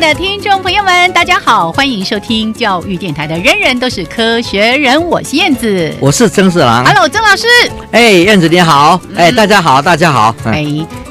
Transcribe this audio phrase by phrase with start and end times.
[0.00, 7.46] 的听众朋友们，大家好，欢迎收听教育电台的《人人都是科学人》，我是燕子，我是曾四郎，Hello，曾老师，
[7.92, 10.66] 哎，燕子你好，哎，大家好，大家好，哎，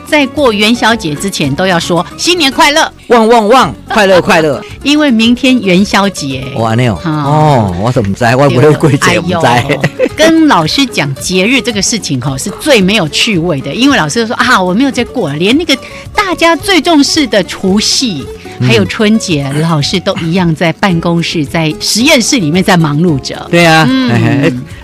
[0.08, 8.36] 在过元宵节之前都要说新年快乐，旺旺旺，快乐快乐， 因为明天元宵节，哇，那有哦，我怎么在？
[8.36, 9.66] 我不会过节不在。
[10.16, 15.75] 跟老师讲节日这个事情哈，是最没有趣味的，因为老师说啊，我没有在过，连那个
[16.13, 18.23] 大家最重视的除夕。
[18.61, 23.47] 还有春节，老师都一样在办公室、在实验室里面在忙碌着。
[23.49, 23.88] 对啊，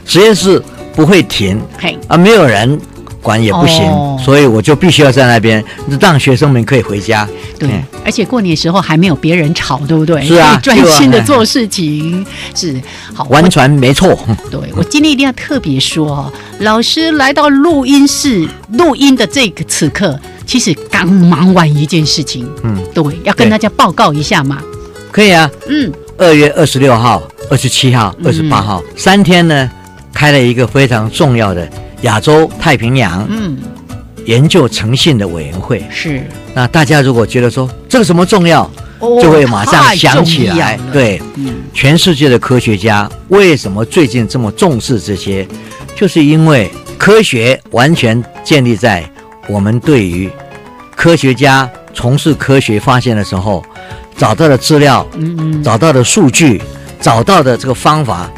[0.05, 0.61] 实验室
[0.95, 1.59] 不会停，
[2.07, 2.79] 啊，没有人
[3.21, 3.85] 管也不行，
[4.19, 5.63] 所以我就必须要在那边，
[5.99, 7.27] 让学生们可以回家。
[7.59, 7.69] 对，
[8.03, 10.25] 而且过年时候还没有别人吵，对不对？
[10.25, 12.81] 是啊， 专心的做事情是
[13.13, 14.17] 好，完全没错。
[14.49, 20.19] 对我今天一定要特别说，老师来到录音室录音的这个此刻。
[20.43, 24.57] 其实刚忙完一件事情，嗯，对，要跟大家报告一下嘛。
[25.09, 29.69] 可以啊，嗯，二月二十六号、二十七号、二十八号三天呢，
[30.13, 31.69] 开了一个非常重要的
[32.01, 33.57] 亚洲太平洋嗯
[34.25, 35.83] 研究诚信的委员会。
[35.89, 36.23] 是，
[36.53, 38.69] 那大家如果觉得说这个什么重要，
[38.99, 40.79] 就会马上想起来。
[40.93, 41.21] 对，
[41.73, 45.47] 全世界的科学家为什么最近这么重视这些？
[45.95, 49.03] 就是因为科学完全建立在
[49.47, 50.29] 我们对于
[50.95, 53.63] 科学家从事科学发现的时候，
[54.15, 56.61] 找到的资料，嗯嗯，找到的数据，
[56.99, 58.29] 找到的这个方法，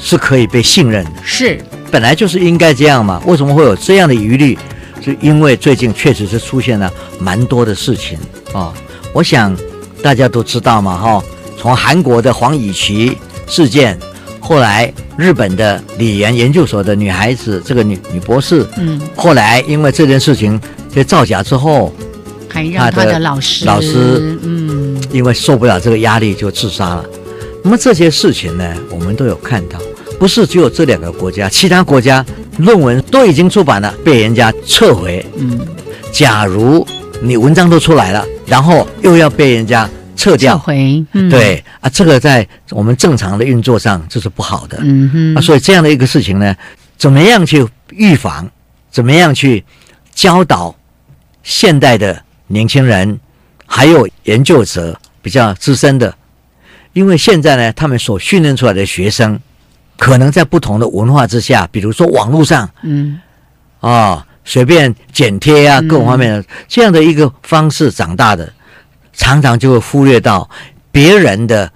[0.00, 1.10] 是可以被信任的。
[1.22, 1.60] 是，
[1.90, 3.22] 本来就是应该这样嘛。
[3.26, 4.58] 为什么会有这样的疑虑？
[5.02, 8.18] 是因为最近确实是出现了蛮多的事情
[8.52, 8.72] 啊。
[9.12, 9.56] 我想
[10.02, 11.22] 大家都知道嘛，哈，
[11.56, 13.16] 从韩国的黄以祺
[13.46, 13.98] 事件，
[14.40, 20.60] 后来日本的李研研究所的女孩子，这个女女博士，嗯，后来因为这件事情。
[20.94, 21.94] 被造假之后，
[22.48, 27.04] 还让他的老师老师嗯，因为受不了这个压力就自杀了。
[27.62, 29.78] 那么这些事情呢，我们都有看到，
[30.18, 32.24] 不是只有这两个国家，其他国家
[32.58, 35.24] 论文都已经出版了，被人家撤回。
[35.36, 35.60] 嗯，
[36.12, 36.86] 假如
[37.22, 44.78] 你文章都出来了，然后又要被人家撤掉，撤回，对啊，这个在我们正常的运作上这是不好的。
[44.82, 46.54] 嗯哼，啊，所以这样的一个事情呢，
[46.96, 48.50] 怎么样去预防？
[48.90, 49.64] 怎么样去
[50.14, 50.74] 教导？
[51.44, 53.18] 现代的年轻人，
[53.64, 56.14] 还有研究者比较资深的，
[56.92, 59.38] 因为现在呢，他们所训练出来的学生，
[59.98, 63.20] 可能在不同的文化之下，比如说网络上，嗯，
[63.80, 68.50] 啊，随便剪贴啊，各种方面的这样的一个方式长大的，
[69.12, 70.48] 常常就会忽略到
[70.90, 71.70] 别人的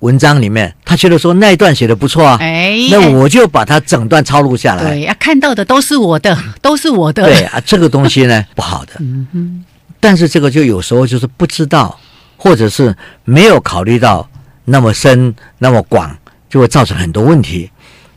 [0.00, 9.64] 文章里面，他觉得说那一段写的不错啊，哎，那我就把它整段抄录下来，对，要看到的都是我的， 都是我的，对啊，这个东西呢不好的， 嗯哼，
[10.00, 11.98] 但是这个就有时候就是不知道，
[12.36, 12.94] 或者是
[13.24, 14.28] 没有考虑到
[14.66, 16.14] 那么深、那么广，
[16.54, 17.68] 就会造成很多问题。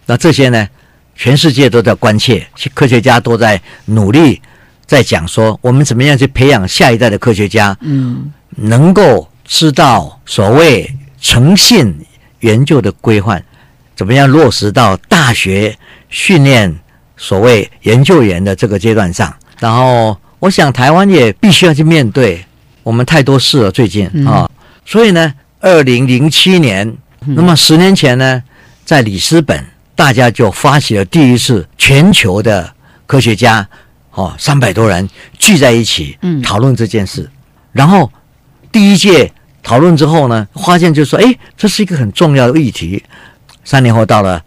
[0.06, 0.68] 那这些呢，
[1.16, 2.46] 全世界都在关切，
[2.76, 4.40] 科学家都在努力
[4.86, 10.88] 在讲说，我们怎么样去培养下一代的科学家，嗯，能够知道所谓。
[11.20, 11.96] 诚信
[12.42, 13.44] 研究的规范，
[13.96, 15.76] 怎么样落实到大学
[16.10, 16.74] 训练
[17.18, 19.34] 所谓研究员的这个阶段上？
[19.60, 22.46] 然后，我想台湾也必须要去面对
[22.84, 24.48] 我们太多事了，最近啊，
[24.86, 26.96] 所以呢，二零零七年，
[27.26, 28.42] 那么十年前呢，
[28.86, 29.66] 在里斯本，
[29.96, 32.74] 大家就发起了第一次全球的
[33.06, 33.68] 科学家，
[34.12, 37.30] 哦，三百多人聚在一起，嗯，讨论这件事。
[37.72, 38.12] 然后
[38.72, 39.32] 第一届
[39.62, 43.04] 讨论之后呢，发现就说，哎，这是一个很重要的议题。
[43.66, 44.42] 三年后到了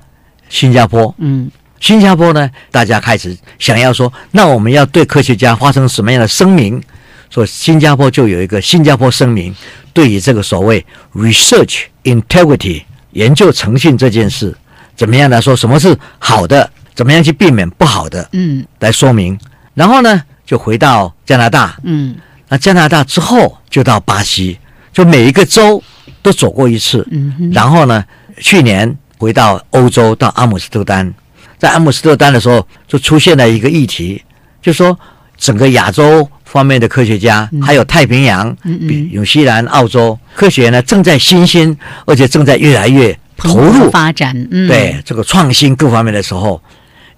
[0.48, 6.82] 新加坡，嗯，新加坡呢，大家开始想要说，那我们要对科学家发生什么样的声明？
[7.28, 9.54] 说新加坡就有一个新加坡声明，
[9.92, 10.84] 对于这个所谓
[11.14, 12.82] research integrity
[13.12, 14.56] 研究诚信这件事，
[14.96, 15.54] 怎么样来说？
[15.56, 16.70] 什么是好的？
[16.94, 18.28] 怎么样去避免不好的？
[18.32, 19.38] 嗯，来说明。
[19.74, 22.16] 然后呢，就回到加拿大，嗯，
[22.48, 24.58] 那加拿大之后就到巴西，
[24.92, 25.82] 就每一个州
[26.22, 28.04] 都走过一次，嗯，然后呢，
[28.38, 28.96] 去年。
[29.20, 31.12] 回到欧洲，到阿姆斯特丹，
[31.58, 34.24] 在阿姆斯特丹的时候，就出现了一个议题，
[34.62, 34.98] 就说
[35.40, 44.36] 整个亚洲方面的科学家，还有太平洋、比纽西兰、澳洲科学呢，正在新兴，而且正在越来越投入发展。
[44.52, 46.62] 嗯对这个创新各方面的时候，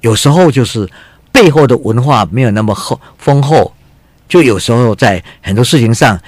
[0.00, 0.88] 有时候就是
[1.30, 3.74] 背后的文化没有那么厚丰厚，
[4.28, 6.18] 就有时候在很多事情上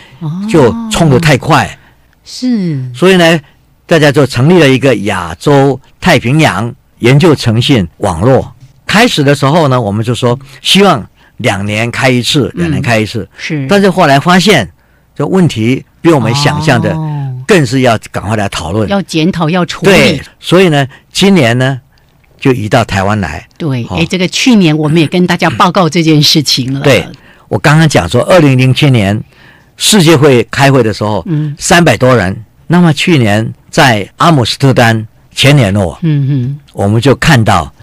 [0.50, 1.78] 就冲得太快。
[2.24, 3.40] 是，所以呢。
[3.86, 8.50] 大家就成立了一个亚洲太平洋研究诚信网络。
[8.86, 11.06] 开始的时候呢，我们就说希望
[11.38, 13.28] 两年开一次，两年开一次。
[13.36, 14.70] 是，但是后来发现
[15.14, 16.96] 这问题比我们想象的
[17.46, 19.90] 更是要赶快来讨论，要检讨，要处理。
[19.90, 21.80] 对，所以呢，今年呢
[22.38, 23.46] 就移到台湾来。
[23.58, 26.80] 对，哎，这个去年我们也跟大家报告这件事情了。
[26.80, 27.06] 对，
[27.48, 29.22] 我刚刚讲说，二零零七年
[29.76, 32.44] 世界会开会的时候，嗯，三百多人。
[32.66, 33.52] 那么去年。
[33.74, 35.04] 在阿姆斯特丹
[35.34, 37.73] 前年哦，嗯哼，我们就看到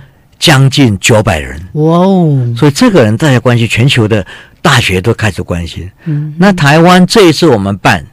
[0.41, 2.35] 将近九百人，哇哦！
[2.57, 4.25] 所以这个人大家关心，全球的
[4.59, 5.87] 大学都开始关心。
[6.05, 8.03] 嗯，那台湾这一次我们办，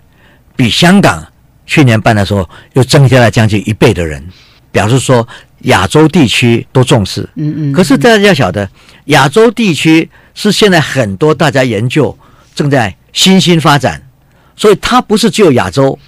[0.54, 1.26] 比香港
[1.64, 4.22] 去年办的时候又增加了将近一倍的人，
[4.70, 5.26] 表示说
[5.62, 7.26] 亚洲地区都重视。
[7.36, 7.72] 嗯嗯。
[7.72, 8.68] 可是大家要晓得，
[9.06, 12.14] 亚洲地区是现在很多大家研究
[12.54, 14.02] 正在新兴发展，
[14.54, 15.98] 所以它不是只有亚洲。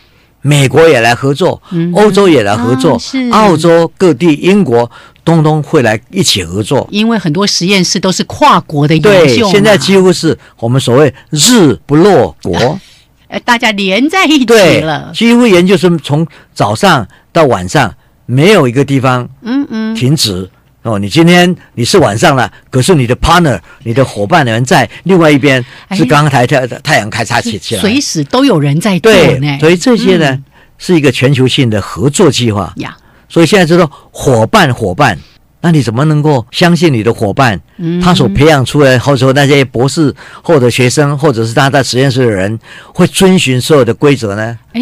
[0.42, 1.60] 美国也来合作，
[1.92, 2.98] 欧洲也来合作，
[3.30, 4.90] 澳洲各地、英国
[5.24, 6.86] 通通会来一起合作。
[6.90, 12.78] 因为很多实验室都是跨国的研究，对，现在几乎是我们所谓日不落国，
[13.28, 15.10] 呃，大家连在一起了。
[15.14, 17.94] 几乎研究生从早上到晚上，
[18.26, 20.48] 没有一个地方嗯嗯停止。
[20.82, 29.58] 哦，你今天你是晚上了，可是你的 partner、你的伙伴人在另外一边，是刚刚太太太阳开叉起起来，随时都有人在做呢。
[29.60, 30.38] 所以这些呢，
[30.78, 32.96] 是一个全球性的合作计划呀。
[33.30, 35.18] 所以现在就说伙伴伙伴。
[35.62, 37.60] 那你怎么能够相信你的伙伴？
[38.02, 42.58] 他所培养出来，或者说那些博士或者学生，或者是他在实验室的人，
[42.94, 44.58] 会遵循所有的规则呢？
[44.72, 44.80] 哎，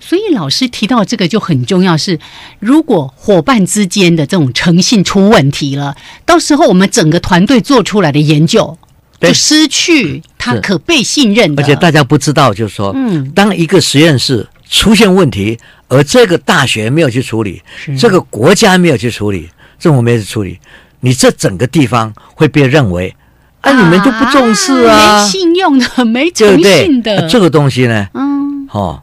[0.00, 2.18] 所以老师提到这个就很重要，是
[2.58, 5.96] 如果伙伴之间的这种诚信出问题了，
[6.26, 8.76] 到时候我们整个团队做出来的研究
[9.20, 11.62] 就失去他可被信任的。
[11.62, 15.56] 而且大家不知道，就是说，嗯，当一个实验室出现问题，
[15.88, 17.62] 而这个大学没有去处理，
[17.98, 19.48] 这个国家没有去处理。
[19.78, 20.58] 政府没有去处理，
[20.98, 23.14] 你这整个地方会被认为，
[23.60, 29.00] 啊，你们就不重视啊，没信用的，没诚信的，这个东西呢，嗯，哦，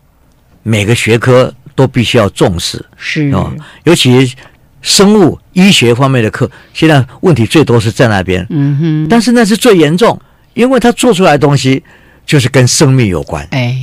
[0.64, 3.32] 每个学科都必须要重视，是。
[3.32, 3.50] 哦，
[3.86, 4.36] 尤其
[4.82, 10.20] 生物医学方面的课，现在问题最多是在那边，嗯哼，但是那是最严重，
[10.56, 11.82] 因为他做出来的东西
[12.26, 13.78] 就是跟生命有关，哎，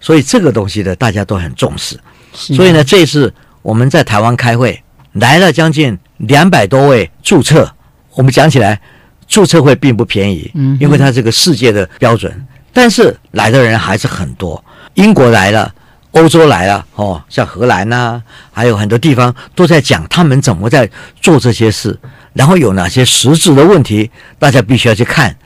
[0.00, 1.96] 所以这个东西呢，大家都很重视，
[2.36, 5.98] 所以呢，这次我们在台湾开会来了将近。
[6.20, 7.70] 两百多位注册，
[8.14, 8.80] 我们讲起来，
[9.28, 12.34] 注册会并不便宜，嗯，因为它这个世界的标准，
[12.72, 14.64] 但是来的人还是很多。
[14.94, 15.74] 英国来了，
[16.12, 20.88] 欧洲来了，哦，像荷兰呐，还有很多地方都在讲他们怎么在
[21.20, 22.00] 做这些事，
[22.32, 25.36] 然后有哪些实质的问题，大家必须要去看，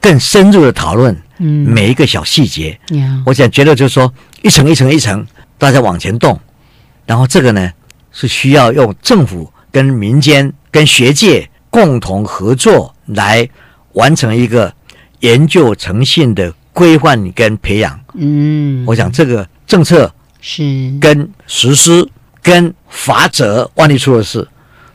[0.00, 2.80] 更深入的讨论，嗯，每一个小细节，
[3.26, 5.26] 我想觉得就是说一层一层一层，
[5.62, 6.40] 大家往前动，
[7.06, 7.70] 然后这个呢
[8.10, 9.48] 是需要用政府。
[9.70, 13.48] 跟民间、跟学界共同合作来
[13.94, 14.70] 完成一个
[15.20, 17.98] 研究诚信的规范跟培养。
[18.12, 22.06] 嗯，我想这个政策是跟实施、
[22.42, 24.46] 跟法则，万一出了事，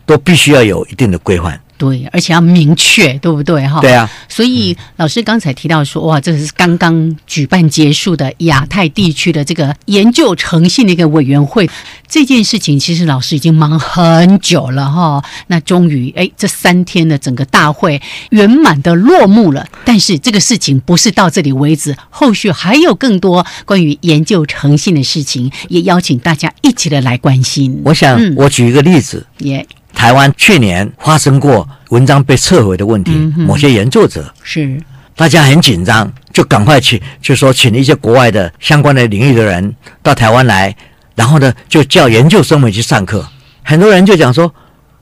[0.06, 1.60] 都必须要有一定的规范。
[1.78, 3.68] 对，而且要明确，对不对？
[3.68, 4.10] 哈，对啊。
[4.28, 11.70] 所以老师刚才提到说，哇，这是刚刚举办结束的亚太地区的这个研究诚信的一个委员会，
[12.08, 15.24] 这件事情其实老师已经忙很久了哈。
[15.48, 19.68] 那终于，哎，这三天的整个大会圆满的落幕了。
[19.86, 27.82] 但是这个事情不是到这里为止，后续还有更多关于研究诚信的事情，也邀请大家一起的来关心。
[27.86, 29.66] 我想，我举一个例子，也。
[29.98, 34.80] 台湾去年发生过文章被撤回的问题，某些研究者是
[35.16, 40.74] 大家很紧张，就赶快去，就说请一些国外的相关的领域的人到台湾来，
[41.16, 43.28] 然后呢就叫研究生们去上课。
[43.64, 44.54] 很多人就讲说：“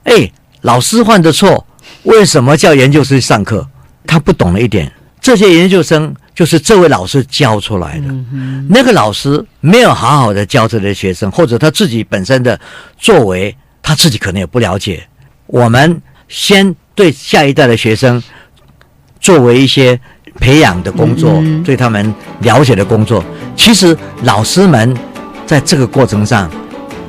[0.06, 1.68] 哎，老师犯的错，
[2.04, 3.68] 为什么叫研究生上课？”
[4.08, 8.08] 他不懂了一点，这些研究生就是这位老师教出来的。
[8.70, 12.58] 那个老师没有好好的教这些学生，或者他自己本身的
[12.98, 13.54] 作为。
[13.86, 15.08] 他自己可能也不了解。
[15.46, 18.22] 我们先对下一代的学生
[19.22, 20.00] 作为一些
[20.39, 23.24] 培养的工作，对他们了解的工作。
[23.56, 24.98] 其实老师们
[25.46, 26.50] 在这个过程上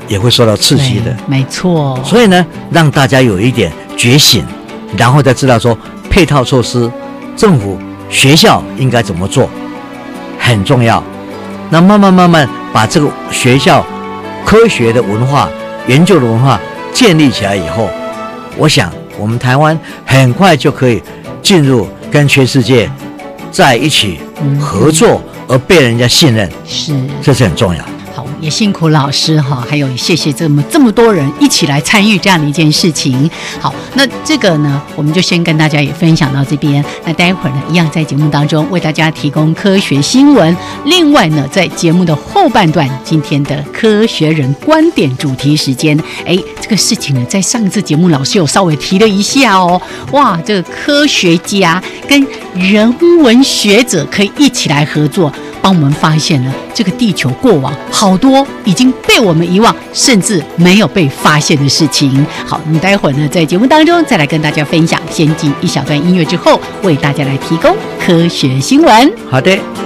[0.07, 1.99] 也会受到刺激的，没错。
[2.05, 4.45] 所以呢，让大家有一点觉醒，
[4.99, 5.77] 然后再知道说
[6.11, 6.93] 配套措施，
[7.35, 7.79] 政府、
[8.11, 9.49] 学校应该怎么做，
[10.39, 11.03] 很重要。
[11.71, 13.83] 那慢慢慢慢把这个学校
[14.45, 15.49] 科学的文化。
[15.89, 16.61] 研究的文化
[16.93, 17.89] 建立起来以后，
[18.57, 21.03] 我想我们台湾很快就可以
[21.43, 22.91] 进入跟全世界
[23.51, 24.21] 在一起
[24.61, 27.85] 合作，而被人家信任，是，这是很重要。
[28.17, 33.31] 好，也辛苦老师哈，还有谢谢这么这么多人一起来参与这样的一件事情。
[33.61, 36.83] 好，那这个呢，我们就先跟大家也分享到这边。
[37.05, 40.57] 那待会儿呢，一样在节目当中为大家提供科学新闻。
[40.87, 45.95] 另外呢，在节目的后半段，今天的科学人观点主题时间，
[46.25, 49.79] 哎，这个事情呢，在上一次节目老师有稍微提了一下哦。
[50.13, 55.31] 哇，这个科学家跟人文学者可以一起来合作。
[55.67, 62.25] 帮我们发现了这个地球过往好多已经被我们遗忘，甚至没有被发现的事情。
[62.47, 65.01] 好，我们待会儿呢，在节目当中再来跟大家分享。
[65.11, 69.13] 先进一小段音乐之后，为大家来提供科学新闻。
[69.29, 69.86] 好的。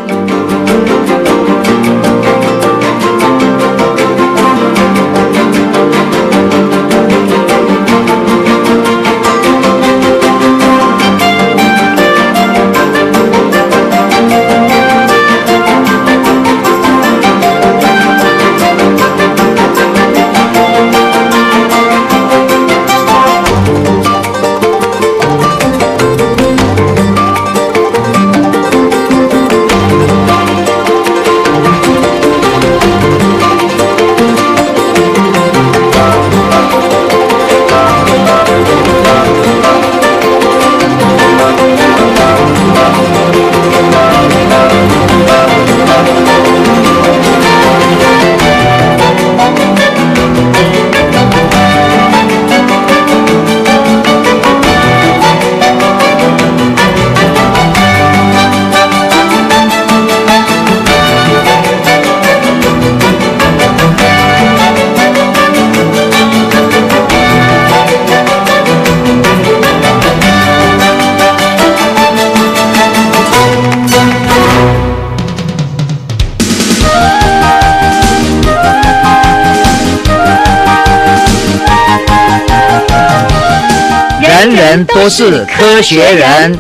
[85.11, 86.57] 是科学人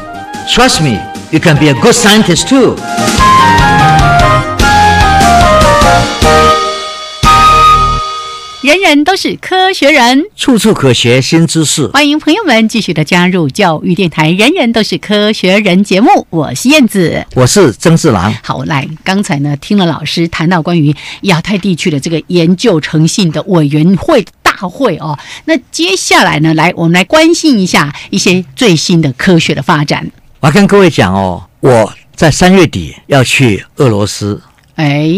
[0.48, 0.98] ，Trust me,
[1.30, 2.74] you can be a good scientist too。
[8.62, 11.86] 人人都是科学人，处处可学新知识。
[11.88, 18.34] 欢迎朋友们继续的加入教育电台《人人都是科学人》节目，我是燕子，我是曾志郎。
[18.42, 24.24] 好，来，刚才呢听了老师谈到关于亚太地区的这个研究诚信的委员会。
[24.50, 26.52] 大会哦，那接下来呢？
[26.54, 30.10] 来，我们来关心一下一些最新的科学的发展。
[30.40, 34.40] 我要跟各位讲哦，我在三月底要去俄罗斯。
[34.74, 35.08] 哎，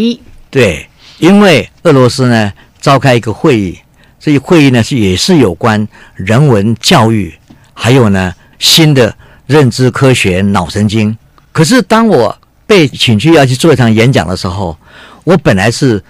[0.51, 0.87] 对，
[1.17, 3.79] 因为俄罗斯呢召开一个会议，
[4.19, 7.33] 这一会议呢是也是有关人文教育，
[7.73, 9.15] 还有呢新的
[9.47, 11.17] 认知科学脑神经。
[11.51, 12.37] 可是当我
[12.67, 14.77] 被请去要去做一场演讲的时候，
[15.23, 16.03] 我本来是。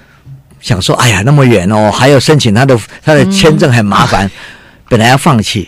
[0.63, 4.31] 想说，哎呀，那么远哦，还要申请他的他的签证很麻烦，
[4.89, 5.67] 本来要放弃，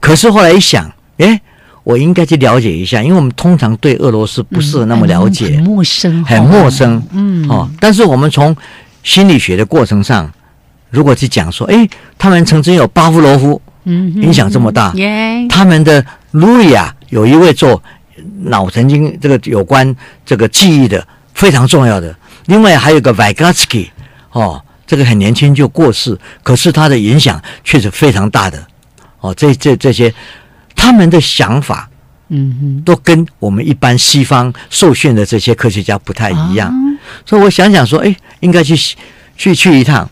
[0.00, 1.40] 可是后来一想，哎，
[1.82, 8.56] 我应该去了解一下，因为我们通常对俄罗斯不是那么了解，很陌生，很陌生，嗯，哦，但是我们从
[9.02, 10.32] 心理学的过程上，
[10.90, 14.92] 如果去讲说，哎，他们曾经有巴夫罗夫嗯，影响这么大。
[14.94, 17.82] 耶，他们的路易啊，有一位做
[18.44, 19.94] 脑神经这个有关
[20.24, 22.14] 这个记忆的非常重要的。
[22.46, 23.88] 另外还有个 Vygotsky
[24.36, 28.66] 哦，这个很年轻就过世，可是他的影响却是非常大的。
[29.20, 30.12] 哦，这这这些
[30.74, 31.88] 他们的想法，
[32.28, 36.70] 嗯哼，都跟我们一般西方受训的这些科学家不太一样。
[37.24, 38.76] 所以我想想说，哎，应该去
[39.36, 40.08] 去去一趟。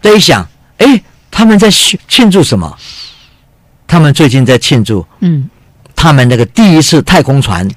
[0.00, 2.76] 再一想，哎，他们在庆祝什么？
[3.88, 5.50] 他们最近在庆祝，嗯，
[5.94, 7.68] 他们那个第一次太空船，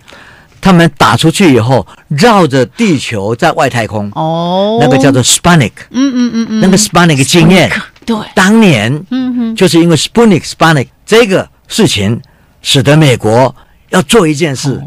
[0.65, 7.72] 他们打出去以后，绕着地球在外太空，哦，那个叫做 Sputnik，嗯嗯嗯嗯，那个 Sputnik 经验，
[8.03, 12.19] 对，当年，嗯哼，就是因为 Sputnik Sputnik 这个事情，
[12.63, 13.55] 使得美国
[13.91, 14.81] 要做一件事。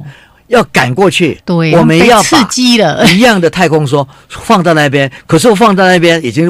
[0.49, 3.07] 要赶过去，对，我们要刺激了。
[3.13, 6.47] 一样的太空梭放到那边，可是我放到那边已经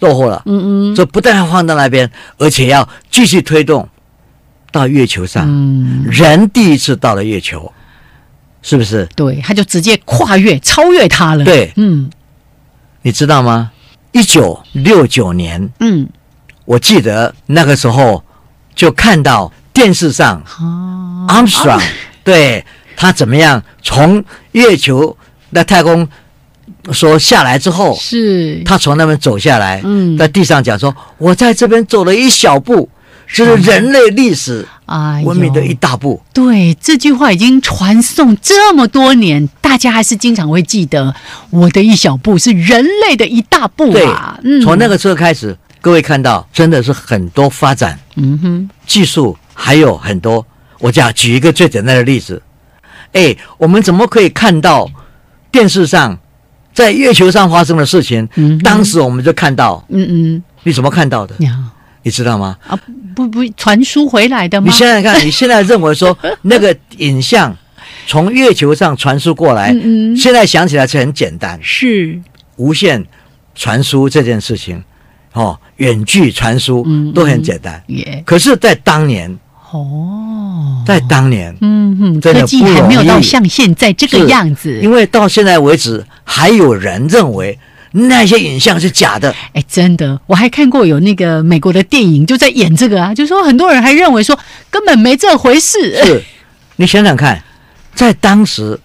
[0.00, 0.42] 落后了。
[0.46, 3.86] 嗯嗯，这不但要放到那边，而且要继续推动
[4.72, 5.44] 到月球上。
[5.46, 7.70] 嗯，人第一次到了月球，
[8.62, 9.06] 是不是？
[9.14, 11.44] 对，他就直接跨越、超越他了。
[11.44, 12.08] 对，嗯，
[13.02, 13.70] 你知道吗？
[14.12, 16.08] 一九六九年，嗯，
[16.64, 18.24] 我记得那个时候
[18.74, 20.42] 就看到电视上
[21.28, 21.82] ，Armstrong，
[22.24, 22.64] 对。
[22.94, 25.16] 他怎么样从月球
[25.50, 26.06] 那太空
[26.92, 32.88] 说下来之后，是他从那边走下来，嗯，在地上讲说：“我在这边走了一小步，
[33.32, 41.14] 就是人类历史啊文明的一大步。”对，这句话已经传颂这么多年，大家还是经常会记得。
[41.50, 44.38] 我的一小步是人类的一大步啊！
[44.42, 50.44] 嗯，从那个时候开始，各位看到真的是很多发展，嗯哼，技术还有很多。
[50.78, 52.42] 我讲举一个最简单的例子。
[53.12, 54.88] 哎，我们怎么可以看到
[55.50, 56.18] 电视上
[56.72, 58.26] 在月球上发生的事情？
[58.36, 61.34] 嗯，当时我们就看到，嗯嗯，你怎么看到的？
[62.02, 62.56] 你知道吗？
[62.66, 62.78] 啊，
[63.14, 64.66] 不不，传输回来的吗？
[64.66, 67.56] 你现在看， 你现在认为说那个影像
[68.06, 72.18] 从月球上传输过来，嗯嗯，现在想起来是很简单，是
[72.56, 73.04] 无线
[73.54, 74.82] 传输这件事情，
[75.32, 78.22] 哦，远距传输都很简单，耶。
[78.26, 79.38] 可是，在当年。
[79.70, 84.78] 哦，在当年，嗯哼，科技还没有到像现在这个样子。
[84.82, 87.58] 因为到现在为止，还有人认为
[87.92, 89.34] 那些影像是假的。
[89.52, 94.38] 哎，真的，我还看过有那个美国的电影就在演这个啊，就说很多人还认为说
[94.70, 96.02] 根本没这回事。
[96.04, 96.22] 是，
[96.76, 97.42] 你想想看，
[97.94, 98.78] 在当时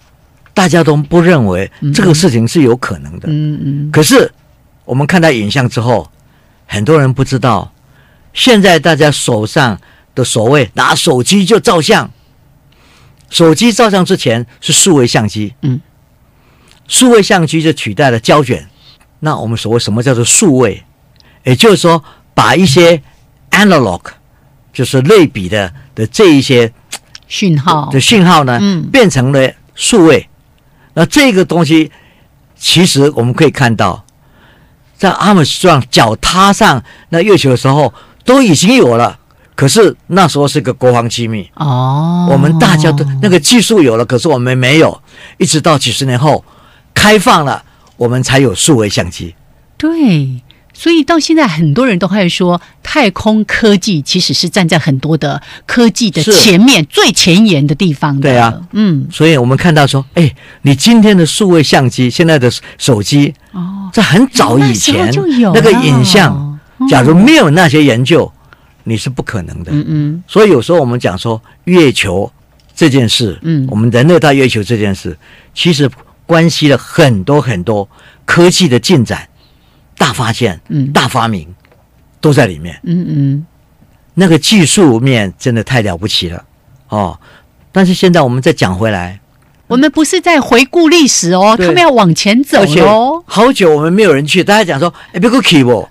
[0.54, 3.28] 大家都不认为这个事情是有可能的。
[3.28, 3.90] 嗯嗯。
[3.90, 4.30] 可是
[4.84, 6.10] 我们看到影像之后，
[6.66, 7.72] 很多人不知道，
[8.32, 9.78] 现在大家手上。
[10.14, 12.10] 的所谓拿手机就照相，
[13.30, 15.80] 手机照相之前是数位相机，嗯，
[16.88, 18.66] 数位相机就取代了胶卷。
[19.20, 20.84] 那我们所谓什么叫做数位？
[21.44, 22.02] 也就是说，
[22.34, 23.02] 把一些
[23.50, 24.02] analog，
[24.72, 26.72] 就是类比的的这一些
[27.26, 30.28] 讯号的讯号呢，嗯，变成了数位。
[30.94, 31.90] 那这个东西，
[32.56, 34.04] 其实我们可以看到，
[34.96, 39.18] 在阿姆斯壮脚踏上那月球的时候，都已经有了。
[39.54, 45.02] 可是那时候是个国防机密哦，我们大家都那个技术有了，可是我们没有，
[45.36, 46.44] 一直到几十年后
[46.94, 47.64] 开放了，
[47.98, 49.34] 我们才有数位相机。
[49.76, 50.40] 对，
[50.72, 58.22] 所以到现在很多人都会说，太空科技其实是站在很多的科技的前面最前沿的地方的。
[58.22, 65.12] 对啊，嗯，所以我们看到说，哎，你今天的数位相机，现在的手机哦，在很早以前
[65.52, 66.58] 那个影像，
[66.88, 68.32] 假如没有那些研究。
[68.84, 72.32] 你是不可能的，嗯嗯，所以有时候我们讲说月球
[72.74, 75.14] 这件事，嗯，我们人类到月球这件事，
[75.52, 75.90] 其实
[76.28, 77.88] 关系了很多很多
[78.26, 79.26] 科技的进展、
[79.96, 81.48] 大发现、嗯，大发明
[82.20, 83.46] 都在里面，嗯嗯，
[84.12, 86.44] 那个技术面真的太了不起了
[86.90, 87.18] 哦。
[87.72, 89.20] 但是现在我们再讲回来，
[89.68, 93.24] 我们不是在回顾历史哦，他们要往前走哦。
[93.26, 95.88] 好久我们没有人去，大家讲说，哎，别个 k 不？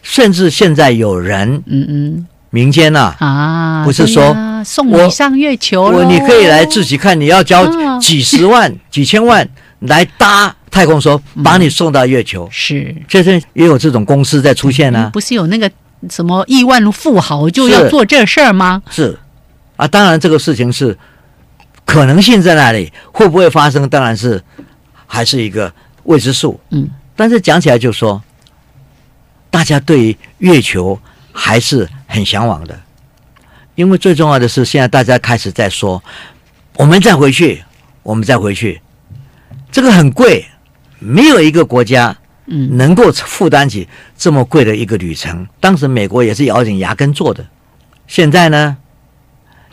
[0.00, 4.34] 甚至现在有人，嗯嗯，民间呐啊，不是说
[4.64, 7.66] 送你上月球了，你可以来自己看，你要交
[7.98, 9.48] 几十万、 几千万
[9.80, 12.48] 来搭太空梭，把你送到月球。
[12.50, 15.10] 是，这是也有这种公司在出现呢。
[15.12, 15.70] 不是有那个
[16.10, 18.82] 什么亿万富豪就要做这事儿吗？
[18.90, 19.18] 是
[19.76, 20.96] 啊，当然这个事情是
[21.84, 23.88] 可能性在那里，会不会发生？
[23.88, 24.42] 当然是
[25.06, 25.72] 还是一个
[26.04, 26.58] 未知数。
[26.70, 28.22] 嗯，但是讲起来就说。
[29.50, 30.96] 大家对于月球
[31.40, 32.76] 还是很向往的，
[33.76, 36.02] 因为最重要的是，现在大家开始在说，
[36.74, 37.62] 我们再回去，
[38.02, 38.82] 我们再回去，
[39.70, 40.44] 这个很贵，
[40.98, 42.76] 没有一个国家嗯。
[42.76, 45.46] 能够负担起这么贵的一个旅程。
[45.60, 47.46] 当时美国也是咬紧牙根做的，
[48.08, 48.76] 现在呢，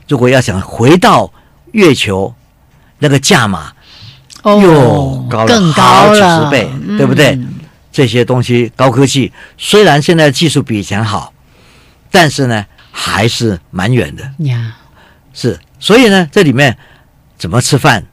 [0.07, 1.33] 如果要想回到
[1.71, 2.35] 月球，
[2.99, 3.73] 那个价码
[4.43, 7.39] 又高了好几十倍，对不对？
[7.91, 11.33] 这些东西高科技，虽然现在技术比以前好，
[12.15, 14.77] 但是呢，还是蛮远的呀。
[15.33, 16.77] 是，所以呢，这里面
[17.37, 18.05] 怎么吃饭，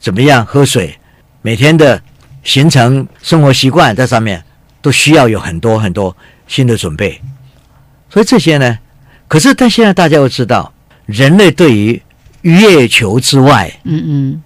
[0.00, 0.98] 怎么样喝水，
[1.42, 2.02] 每天的
[2.42, 4.42] 行程、生活习惯在上面，
[4.80, 7.20] 都需要有很多很多新的准备。
[8.08, 8.78] 所以这些呢，
[9.28, 10.72] 可是但现在大家都知道，
[11.04, 12.02] 人类对于
[12.40, 14.42] 月球之外，嗯嗯，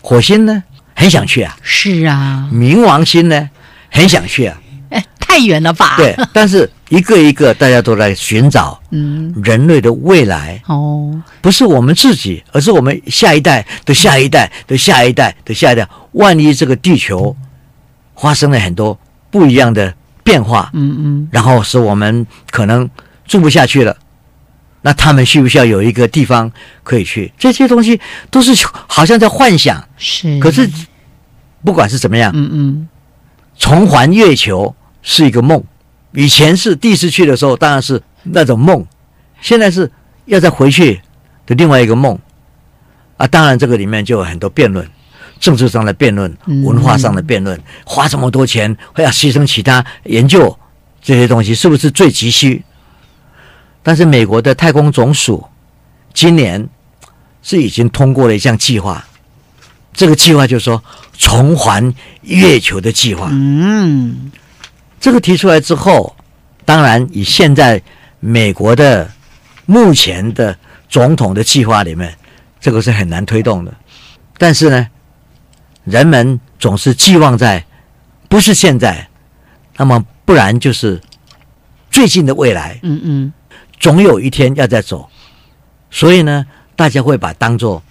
[0.00, 0.62] 火星呢，
[0.94, 1.56] 很想去啊。
[1.62, 2.48] 是啊。
[2.52, 3.50] 冥王星呢，
[3.90, 4.56] 很想去啊。
[5.28, 5.94] 哎，太远了吧？
[5.96, 15.88] 对，但是一个一个大家都在寻找，嗯，人类的未来哦，不是我们自己，而是我们下一代的下一代的下一代的下一代。
[16.12, 17.36] 万一这个地球
[18.16, 18.98] 发生了很多
[19.30, 22.88] 不一样的变化，嗯嗯，然后使我们可能
[23.26, 23.96] 住不下去了，
[24.82, 26.50] 那他们需不需要有一个地方
[26.82, 27.32] 可以去？
[27.38, 28.52] 这些东西都是
[28.88, 30.40] 好像在幻想，是。
[30.40, 30.68] 可是
[31.62, 32.88] 不管是怎么样，嗯嗯，
[33.56, 34.74] 重环月球。
[35.10, 35.64] 是一个梦，
[36.12, 38.84] 以前是第一次去的时候，当然是那种梦，
[39.40, 39.90] 现在是
[40.26, 41.00] 要再回去
[41.46, 42.18] 的另外一个梦，
[43.16, 44.86] 啊，当然这个里面就有很多辩论，
[45.40, 50.54] 政治上的辩论，文化上的辩论，花这么多钱还要牺牲其他研究
[51.00, 52.62] 这些东西，是不是最急需？
[53.82, 55.42] 但是美国的太空总署
[56.12, 56.68] 今年
[57.42, 59.02] 是已经通过了一项计划，
[59.94, 60.84] 这个计划就是说
[61.16, 64.30] 重环月球的计划，嗯。
[65.00, 66.14] 这个提出来之后，
[66.64, 67.80] 当然以现在
[68.20, 69.10] 美国的
[69.66, 70.56] 目前的
[70.88, 72.12] 总统的计划里面，
[72.60, 73.72] 这个是很难推动的。
[74.36, 74.88] 但是呢，
[75.84, 77.64] 人们总是寄望在
[78.28, 79.08] 不是现在，
[79.76, 81.00] 那么不然就是
[81.90, 82.78] 最近的未来。
[82.82, 83.32] 嗯嗯，
[83.78, 85.08] 总有一天要再走，
[85.90, 86.44] 所以呢，
[86.76, 87.82] 大家会把当做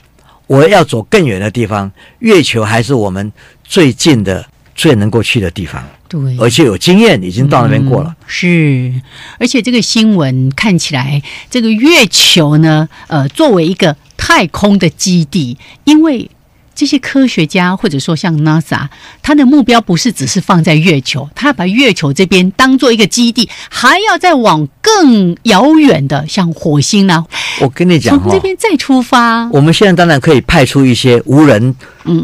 [0.45, 3.31] 我要走更远的地方，月球还是我们
[3.63, 5.83] 最近的、最能够去的地方。
[6.09, 8.15] 对，而且有经验，已经到那边过了。
[8.25, 8.93] 是，
[9.39, 16.29] 而且这个新闻看起来，这个月球呢，呃，作为一个太空的基地，因为
[16.73, 18.87] 这些科学家或者说像 NASA，
[19.21, 27.25] 他的目标不是只是放在月球，他把月球这边当做一个基地，还要再往更遥远的，像火星呢。
[27.59, 29.49] 我跟你讲，从这边再出发。
[29.49, 31.75] 我们现在当然可以派出一些无人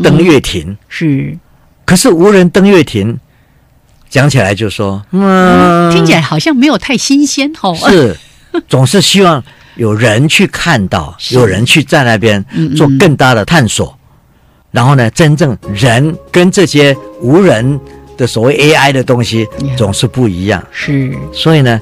[0.04, 1.38] 登月艇，是，
[1.84, 3.20] 可是无人登月艇。
[4.14, 7.74] 讲起来就说，嗯，听起来好像没有太新鲜哦。
[7.74, 8.16] 是，
[8.70, 9.44] 总是希望
[9.76, 12.46] 有人去看到，有人去在那边
[12.78, 13.98] 做更大的探索，
[14.70, 17.80] 然后呢，真正人跟这些无人
[18.16, 20.64] 的所谓 AI 的东西总是不一样。
[20.72, 21.82] 是，所以呢，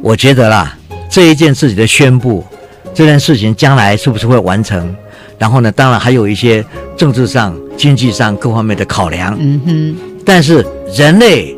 [0.00, 0.76] 我觉得啦，
[1.08, 2.44] 这一件事情的宣布，
[2.92, 4.92] 这件事情将来是不是会完成？
[5.38, 6.64] 然后呢，当然还有一些
[6.96, 9.36] 政治上、经济上各方面的考量。
[9.38, 9.96] 嗯哼。
[10.24, 11.56] 但是人类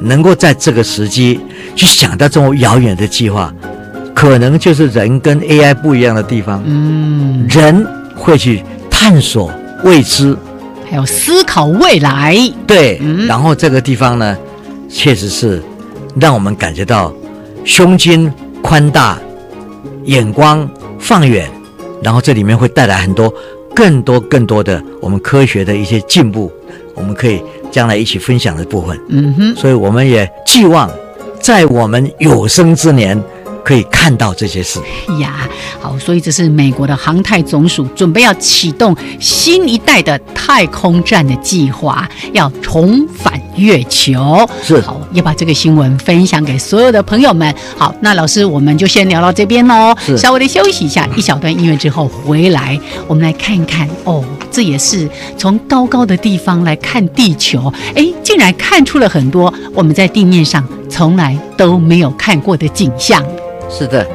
[0.00, 1.38] 能够在这个时机
[1.76, 3.54] 去想到这么遥远的计划，
[4.14, 6.62] 可能就是人跟 AI 不一样的地方。
[6.66, 7.86] 嗯，人
[8.16, 9.52] 会去探索
[9.84, 10.36] 未知，
[10.90, 12.36] 还有思考未来。
[12.66, 14.36] 对，然后这个地方呢，
[14.88, 15.62] 确实是
[16.20, 17.12] 让我们感觉到
[17.64, 19.18] 胸襟宽大，
[20.04, 21.48] 眼光放远，
[22.02, 23.32] 然后这里面会带来很多
[23.74, 26.52] 更多更多的我们科学的一些进步，
[26.94, 27.40] 我们可以。
[27.72, 30.88] 将来一起分享的部分，嗯哼，所以我们也寄望
[31.40, 33.20] 在我们有生之年。
[33.64, 34.80] 可以看到这些事
[35.20, 35.48] 呀，
[35.80, 44.44] 好，所以这是美国的航太总署准备要启动新一代的太空站的计划，要重返月球。
[44.64, 47.54] 是，好，也把这个新闻分享给所有的朋友们。
[47.78, 63.24] 好，那老师，我们就先聊到这边喽，稍微的休息一下，一小段音乐之后回来，我们来看一看哦，这也是从高高的地方来看地球，哎，竟然看出了很多我们在地面上从来都没有看过的景象。
[63.70, 64.06] 是的。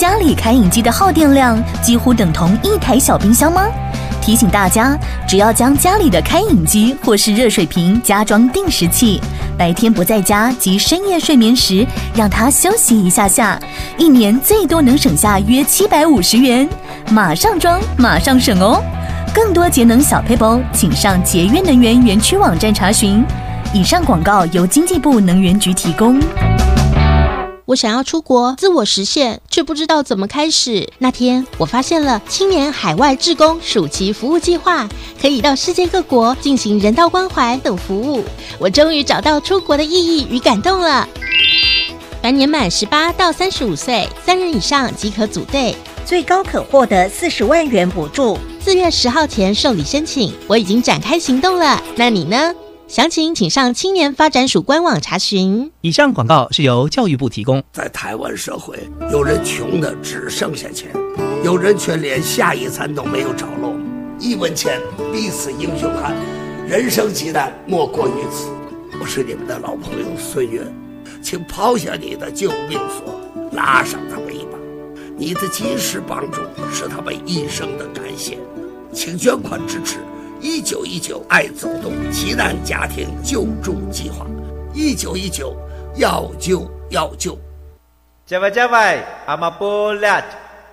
[0.00, 3.66] 家里开饮机的耗电量几乎等同一台小冰箱吗？
[4.22, 9.20] 提醒大家，只要将家里的开饮机或是热水瓶加装定时器，
[9.58, 13.60] 白天不在家及深夜睡眠时，让它休息一下下，
[13.98, 16.66] 一年最多能省下约七百五十元。
[17.10, 18.82] 马上装，马上省哦！
[19.34, 23.22] 更多节能小配包，请上节约能源园区网站查询。
[23.74, 26.18] 以上广告由经济部能源局提供。
[27.70, 30.92] 我想要出国自我实现，却不知道怎么开始。
[30.98, 34.88] 那天我发现了青年海外志工暑期服务计划，
[35.22, 38.24] 可以到世界各国进行人道关怀等服务。
[38.58, 41.08] 我终于找到出国的意义与感动了。
[42.20, 48.36] 凡年满十八到三十五岁，三人以上即可组队，最高可获得四十万元补助。
[48.60, 51.80] 四月十号前受理申请，我已经展开行动了。
[51.94, 52.52] 那你呢？
[52.90, 55.70] 详情请上青年发展署官网查询。
[55.80, 57.62] 以上广告是由教育部提供。
[57.72, 58.76] 在台湾社会，
[59.12, 60.90] 有人穷的只剩下钱，
[61.44, 63.72] 有人却连下一餐都没有着落。
[64.18, 64.80] 一文钱，
[65.12, 66.16] 必死英雄汉，
[66.66, 68.50] 人生极难莫过于此。
[69.00, 70.60] 我是你们的老朋友孙悦，
[71.22, 73.20] 请抛下你的救命索，
[73.52, 74.58] 拉上他们一把。
[75.16, 76.40] 你的及时帮助
[76.72, 78.36] 是他们一生的感谢，
[78.92, 79.98] 请捐款支持。
[80.42, 84.26] 一九一九爱走动奇难家庭救助计划，
[84.72, 85.54] 一九一九
[85.96, 87.38] 要救要救。
[88.24, 90.24] 加外加外，阿玛波拉，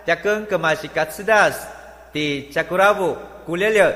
[0.05, 1.67] 加根格玛西卡斯达斯，
[2.13, 3.93] 的加古拉布古列列。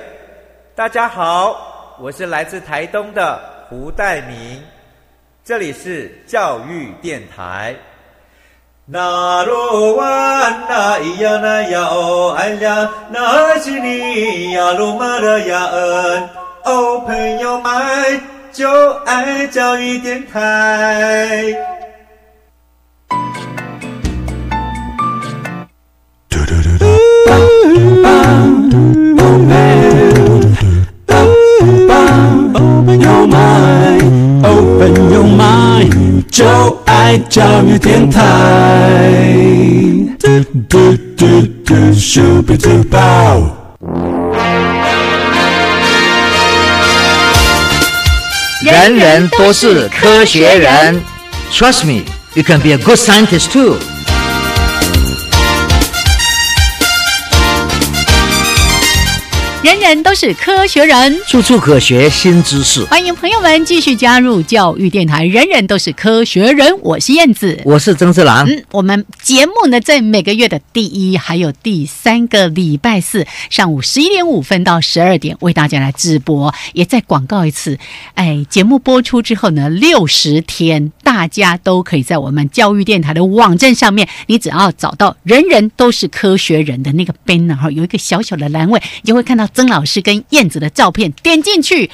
[0.75, 4.61] 大家好，我是来自台东的胡代明，
[5.41, 7.73] 这里是教育电台。
[8.93, 16.29] 那罗哇那咿呀那呀哦哎呀，那是你呀罗马的呀恩
[16.65, 18.69] 哦，朋友们就
[19.05, 21.55] 爱教育电台。
[28.03, 28.40] Open
[36.31, 36.45] 就
[36.85, 38.21] 爱教育电台。
[40.17, 43.49] 嘟嘟嘟，Super Duo。
[48.61, 51.01] 人人都是科学人
[51.51, 52.03] ，Trust me,
[52.35, 53.90] you can be a good scientist too.
[59.63, 62.83] 人人都是科学人，处处可学新知识。
[62.85, 65.23] 欢迎朋友们继续加入教育电台。
[65.23, 68.43] 人人都是科学人，我是燕子，我是曾志郎。
[68.49, 77.77] 嗯，我们节目呢，在每个月的第一还有第三个礼拜四上午十一点五分到十二点为大家来直播，也再广告一次。
[78.15, 89.47] 哎，节目播出之后呢，六十天大家都可以在我们教育电台的网站上面，你只要找到“人人都是科学人”的那个 banner 哈，有一个小小的栏位，你就会看到。
[89.53, 91.89] 曾老师跟燕子的照片，点进去，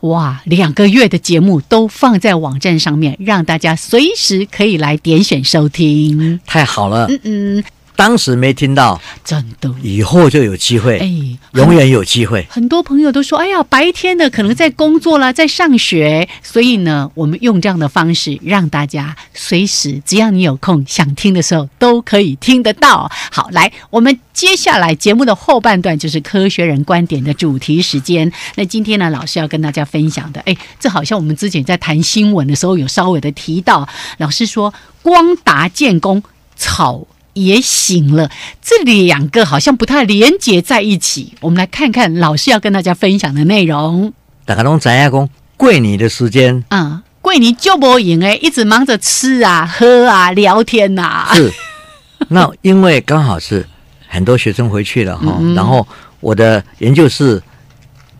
[0.00, 6.40] 哇，两个月的节目都放在网站上面，让大家随时可以来点选收听。
[6.46, 7.64] 太好了，嗯嗯。
[8.02, 12.44] 当时没听到，真的，以后就有机会，哎，永远有机会。
[12.50, 28.32] 很多朋友都说：“哎呀，白天的可能在工作啦，在上学，所以呢，我们用这样的方式，让大家随时只要你有空想听的时候，都可以听得到。”好，来，我们接下来节目的后半段就是科学人观点的主题时间。
[28.56, 33.88] 那今天呢，老师要跟大家分享的，哎，这好像我们之前在谈新闻的时候有稍微的提到，
[34.18, 36.20] 老师说光达建工
[36.56, 37.06] 草。
[37.34, 41.34] 也醒了，这两个好像不太连接在一起。
[41.40, 44.12] 我们来看看老师要跟大家分享的内容。
[44.44, 51.28] 大家拢知影讲桂尼的时间啊，桂尼就不赢哎，一直忙着吃啊、喝啊、聊天呐。
[51.34, 51.52] 是，
[52.28, 53.66] 那因为刚好是
[54.08, 55.86] 很多学生回去了哈，然后
[56.20, 57.42] 我的研究室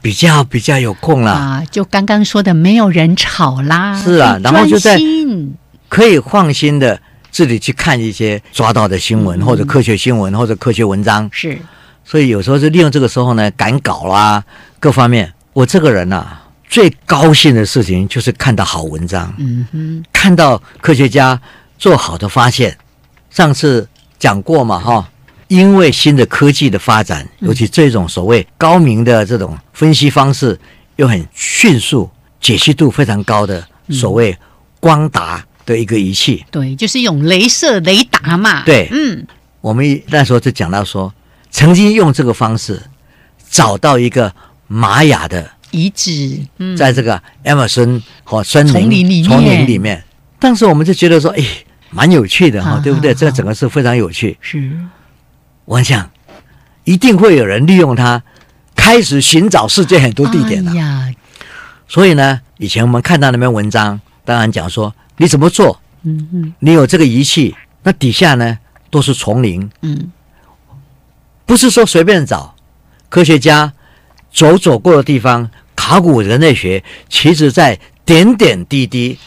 [0.01, 4.99] 比较比较有空了啊，就刚刚说的没有人吵啦，是啊，然后就在
[5.89, 6.99] 可以放心的。
[7.33, 11.29] 自己去看一些抓到的新闻，或者科学新闻，或者科学文章。
[11.33, 11.59] 是，
[12.05, 14.45] 所以有时候是利用这个时候呢，赶稿啦，
[14.79, 15.33] 各方面。
[15.55, 16.27] 我这个人呐，
[16.69, 19.35] 最高兴的事情就是看到好文章。
[19.39, 21.41] 嗯哼，看到科学家
[21.79, 22.77] 做好的发现。
[23.31, 25.11] 上次讲过嘛，哈，
[25.49, 30.59] 因为新的科技的发展，尤其这种所谓高明的这种分析方式，
[30.97, 34.37] 又很迅速、解析度非常高的所谓
[34.81, 35.43] 光达。
[35.65, 38.63] 的一个仪器，对，就是用镭射雷达嘛。
[38.65, 39.27] 对，嗯，
[39.61, 41.13] 我们那时候就讲到说，
[41.51, 42.83] 曾经用这个方式
[43.49, 44.33] 找到一个
[44.67, 46.41] 玛雅的遗址，
[46.77, 49.25] 在这个 Amazon 和森林丛林里面。
[49.25, 50.05] 丛林里面，
[50.39, 51.45] 当时我们就觉得说，哎，
[51.91, 53.13] 蛮有趣的哈，好对不对？
[53.13, 54.37] 好这整个是非常有趣。
[54.41, 54.73] 是，
[55.65, 56.11] 我想
[56.85, 58.23] 一定会有人利用它，
[58.75, 60.73] 开始寻找世界很多地点的、
[61.87, 66.55] 所以呢，以前我们看到那篇文章，当然讲说你怎么做，嗯嗯。
[66.61, 68.59] 你有这个仪器，那底下呢
[68.91, 70.11] 都是丛林，嗯，
[71.47, 72.55] 不是说随便找。
[73.09, 73.73] 科学家
[74.33, 79.19] 走走过的地方，考古人类学，其实在点点滴滴，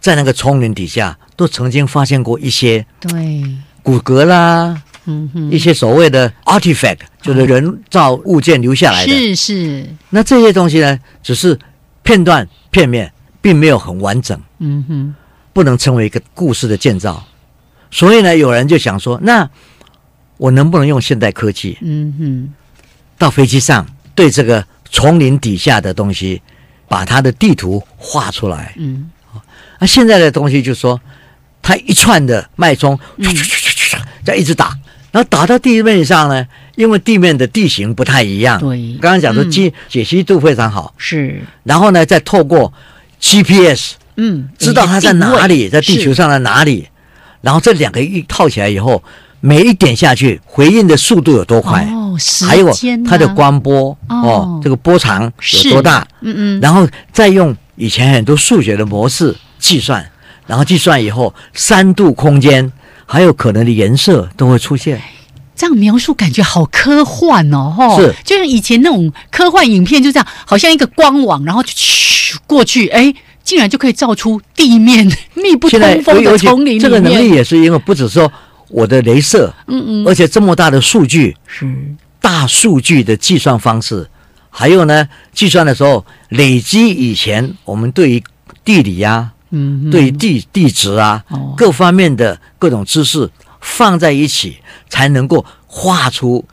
[0.00, 3.44] 在那个丛林底下，都曾经发现过一些对，
[3.82, 9.12] 骨骼啦，嗯哼，一些所谓的 artifact，就是人造物件留下来的。
[9.12, 11.58] 是是，那这些东西呢，只是
[12.04, 15.14] 片段片面，并没有很完整，嗯哼，
[15.54, 17.24] 不能成为一个故事的建造。
[17.90, 19.48] 所以呢，有人就想说，那
[20.36, 22.54] 我能不能用现代科技嗯哼，
[23.16, 26.42] 到飞机上，对这个丛林底下的东西，
[26.88, 28.74] 把它的地图画出来？
[28.76, 29.10] 嗯。
[29.78, 31.00] 那现在的东西就是说，
[31.62, 33.32] 它一串的脉冲，嗯。
[34.24, 34.76] 在一直打，
[35.12, 38.58] 然后打到地面上呢，因为地面的地形不太一样。
[38.58, 38.96] 对。
[39.00, 39.50] 刚刚讲说嗯。
[39.50, 42.72] 解解析度非常好，是，然后呢，再透过
[43.20, 46.88] GPS 嗯，知道它在哪里，在地球上的哪里，
[47.40, 49.02] 然后这两个一套起来以后，
[49.40, 52.72] 每一点下去回应的速度有多快，哦，时还有
[53.06, 54.16] 它的，光波哦。
[54.16, 55.30] 哦，这个波长
[55.64, 60.08] 有多大，嗯嗯，然后再用以前很多数学的模式计算，
[60.46, 62.72] 然后计算以后，三度空间
[63.04, 65.02] 还有可能的颜色都会出现。
[65.56, 68.12] 这样描述感觉好科幻哦，吼，是。
[68.24, 76.80] 就像以前那种科幻影片，就这样，好像一个光网，然后就咻过去，哎，竟然就可以造出地面 密不现在通风的丛林。
[76.80, 78.32] 这个能力，也是因为不只说
[78.68, 81.72] 我的镭射，嗯嗯，而且这么大的数据，是，
[82.20, 84.08] 大数据的计算方式，
[84.50, 88.24] 还有呢，计算的时候累积以前我们对于
[88.64, 91.54] 地理呀、嗯，对于地地质啊、哦。
[91.56, 93.28] 各方面的各种知识
[93.60, 94.56] 放在一起，
[94.88, 96.44] 才能够画出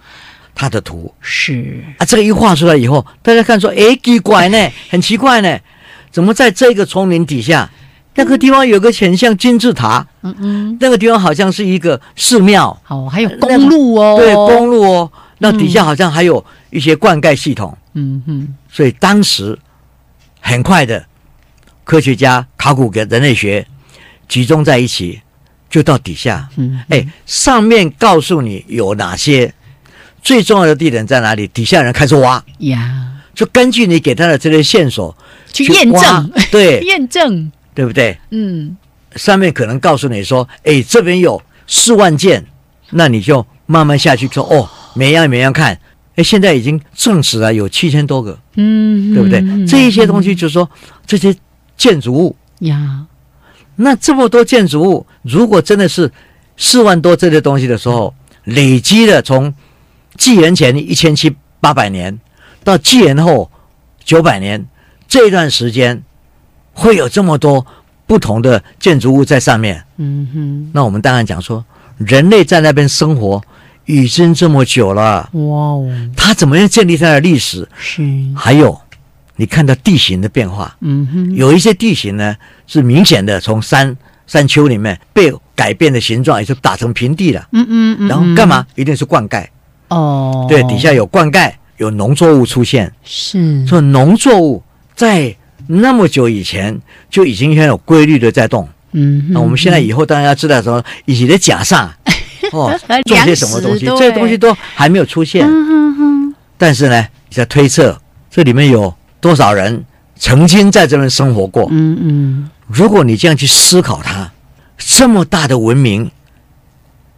[0.54, 1.12] 它的图。
[1.21, 2.06] 是，啊。
[2.06, 5.58] 这个一画出来以后，大家看说，诶，奇怪呢，很奇怪呢，
[6.12, 7.69] 怎么在这个丛林底下，
[8.15, 17.78] 那个地方有个很像金字塔，嗯嗯，那个地方好像是一个寺庙，哦，还有公路哦，对，公路哦，那底下好像还有一些灌溉系统。
[17.93, 19.58] 嗯嗯，所以当时
[20.39, 21.06] 很快的，
[21.84, 23.65] 科学家、考古跟人类学
[24.28, 25.21] 集中在一起，
[25.69, 26.50] 就到底下。
[26.58, 29.54] 嗯，哎，上面告诉你有哪些
[30.21, 35.15] 最重要的地点在哪里，底下人开始挖，呀，就根据你给他的这些线索
[35.52, 36.80] 去验证， 对。
[36.82, 38.18] 验证，对不对？
[38.32, 38.76] 嗯，
[39.16, 42.46] 上面可能告诉你说，哎，这边有四万件，
[42.92, 45.80] 那你就慢慢下去说，哦，每样每样看。
[46.16, 49.40] 哎，现在已经证实了有七千多个，嗯，对不对？
[49.40, 50.70] 嗯这一些东西就是说
[51.08, 51.34] 这些
[51.78, 53.06] 建筑物，呀，
[53.78, 56.12] 那这么多建筑物，如果真的是
[56.58, 59.54] 四万多这些东西的时候，累积了从
[60.18, 62.20] 纪元前一千七八百年
[62.66, 63.50] 到纪元后
[64.04, 64.68] 九百年
[65.12, 66.02] 这一段时间，
[66.71, 67.67] 会有这么多
[68.08, 69.84] 不同的建筑物在上面。
[69.97, 71.65] 嗯哼，那我们当然讲说，
[71.97, 73.43] 人类在那边生活
[73.86, 77.67] 已经这么久了，哇哦，他怎么样建立他的历史？
[77.78, 78.02] 是，
[78.34, 78.80] 还有，
[79.36, 82.34] 你看到地形的变化，嗯哼，有一些地形呢
[82.65, 83.93] 是明显的从山
[84.26, 87.45] 山丘里面被改变的形状，也就打成平地了。
[87.52, 88.65] 嗯嗯嗯，然后干嘛？
[88.76, 89.45] 一定是灌溉。
[89.89, 92.89] 哦，对，底下有灌溉，有农作物出现。
[93.04, 94.63] 是，所以农作物
[95.02, 95.36] 在
[95.66, 98.70] 那么久以前就已经很有规律的在动。
[98.92, 101.92] 嗯哼，那我们现在以后当然要知道说，以前的假上
[102.52, 105.44] 哦， 种些什么东西，这些东西都还没有出现。
[105.48, 109.84] 嗯哼哼，但是呢，你在推测这里面有多少人
[110.18, 111.68] 曾经在这边生活过。
[111.72, 114.32] 嗯嗯，如果你这样去思考它，
[114.78, 116.12] 这么大的文明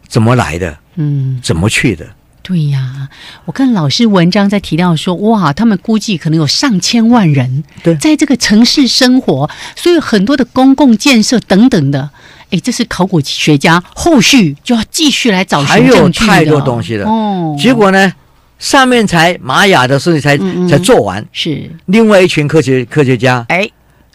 [0.08, 0.78] 怎么来的？
[0.94, 2.06] 嗯，怎么去的？
[2.46, 3.08] 对呀，
[3.46, 7.64] 我看老师文章在提到说，哇，他们估计可能有上千万人
[7.98, 12.10] 在这个城市生活，所以很多的公共建设等等的，
[12.50, 16.26] 哎，这是考古学家后续就要继续来找还有寻证据的。
[16.26, 17.56] 太多东西了哦。
[17.58, 18.12] 结果呢，
[18.58, 21.70] 上面才玛雅的事情才、嗯嗯才做完，是。
[21.86, 23.66] 另外一群科学科学家哎，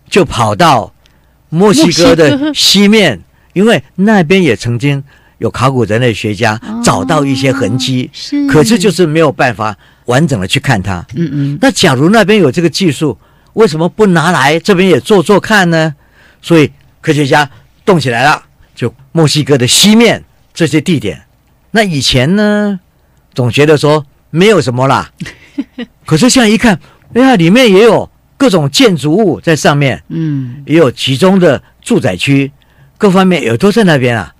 [0.07, 0.93] 就跑到
[1.49, 3.19] 墨西哥的西面，
[3.53, 5.03] 因为那边也曾经
[5.39, 9.75] 有考古人类学家找到一些痕迹，哦是可是就是没有办法
[10.05, 11.05] 完整的去看它。
[11.15, 13.17] 嗯嗯那假如那边有这个技术，
[13.53, 15.95] 为什么不拿来这边也做做看呢？
[16.41, 16.71] 所以
[17.01, 17.49] 科学家
[17.83, 18.43] 动起来了，
[18.75, 20.23] 就墨西哥的西面
[20.53, 21.23] 这些地点。
[21.71, 22.79] 那以前呢，
[23.33, 25.11] 总觉得说没有什么啦，
[26.05, 26.79] 可是现在一看，
[27.13, 32.51] 哎呀，里面也有各种建筑物在上面，嗯也有集中的住宅区，
[32.97, 34.33] 各方面也都在那边啊，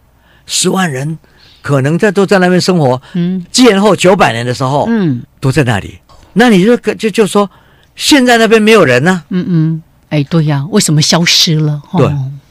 [0.50, 1.18] 十万人
[1.62, 3.02] 可能在都在那边生活。
[3.14, 6.00] 嗯，建后九百年的时候，嗯，都在那里。
[6.34, 7.50] 那你就就就说，
[7.96, 11.82] 现在那边没有人呢、嗯嗯，哎，对呀、为什么消失了？
[11.92, 12.10] 哦、对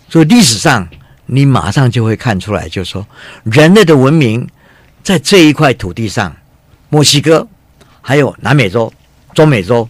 [0.09, 0.89] 所以历史上
[1.27, 3.07] 你马上就会看出来，就是说
[3.45, 4.49] 人类的文明
[5.03, 6.35] 在这一块土地上，
[6.89, 7.47] 墨西哥
[8.01, 8.93] 还有南美洲、
[9.35, 9.89] 中美洲，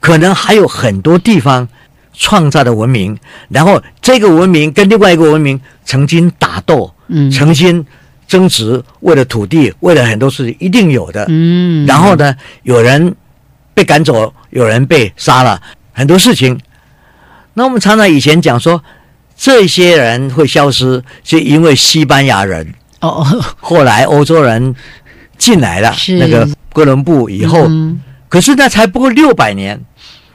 [0.00, 1.68] 可能还有很多地方
[2.12, 3.18] 创造的文明，
[3.48, 7.84] 然后这个文明跟另外一个文明曾经打斗，嗯曾经
[8.26, 11.26] 争执，为了土地，为了很多事情，一定有的。
[11.28, 13.14] 嗯，然后呢，有人
[13.74, 15.60] 被赶走，有人被杀了，
[15.92, 16.58] 很多事情。
[17.54, 18.82] 那我们常常以前讲说，
[19.36, 24.74] 这些人会消失，是因为西班牙人，哦哦，后来欧洲人
[25.36, 29.78] 进来了是，那个哥伦布以后，嗯可是那才不过六百年。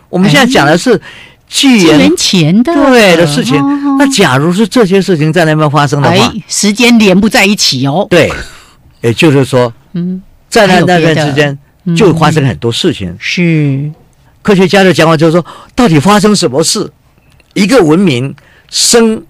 [0.10, 1.02] 我们现在讲的是
[1.48, 3.96] 纪纪元元前的对的事情哦。
[4.00, 8.06] 那假如是这些事情在那边发生的话哎，，时间连不在一起哦。
[8.10, 8.32] 对，
[9.02, 13.16] 也就是说，嗯，在那那段时间嗯就发生很多事情。
[13.20, 13.92] 是，
[14.42, 16.92] 科学家的讲法就是说，到底发生什么事？
[17.54, 18.36] 一个文明
[18.70, 19.24] 生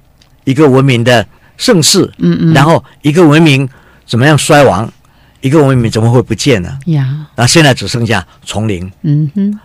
[0.44, 3.68] 一个文明的盛世，嗯嗯，然后一个文明
[4.06, 4.92] 怎么样衰亡？
[5.40, 6.78] 一个文明怎么会不见呢？
[6.88, 9.60] 呀，那现在只剩下丛林，嗯哼，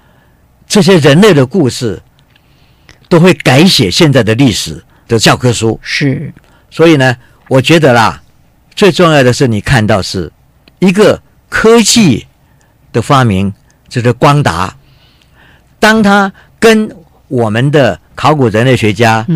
[0.68, 2.00] 这些人类的故事
[3.12, 5.78] 都会改写现在的历史的教科书。
[5.82, 6.32] 是，
[6.70, 7.14] 所以呢，
[7.46, 8.22] 我觉得啦，
[8.74, 10.32] 最重要的是你看到是
[10.78, 12.26] 一个科技
[12.90, 13.52] 的发明，
[13.86, 14.74] 就是光达，
[15.78, 16.90] 当它跟
[17.28, 19.26] 我们的考古人类学家、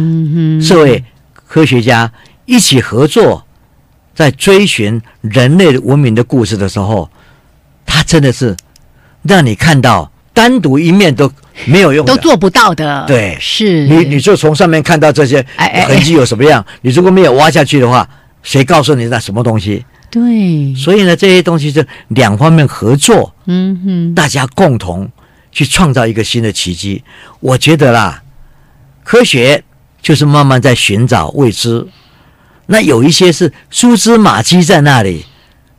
[0.59, 1.05] 社会
[1.35, 2.11] 科学家
[2.47, 3.47] 一起合作，
[4.15, 7.11] 在追寻人类文明的故事的时候，
[7.85, 8.57] 它真的是
[9.23, 11.31] 让你看到单独一面都
[11.65, 13.05] 没有用，都做不到的。
[13.07, 16.65] 对是，你你就从上面看到这些痕迹有什么样？
[16.83, 18.09] 你如果没有挖下去的话，
[18.43, 19.85] 谁告诉你那什么东西？
[20.11, 25.11] 对，所以呢，这些东西是两方面合作，嗯哼，大家共同
[25.51, 27.03] 去创造一个新的奇迹。
[27.41, 28.23] 我觉得啦，
[29.03, 29.65] 科学
[30.01, 31.87] 就是慢慢在寻找未知，
[32.67, 35.27] 那有一些是蛛丝马迹在那里，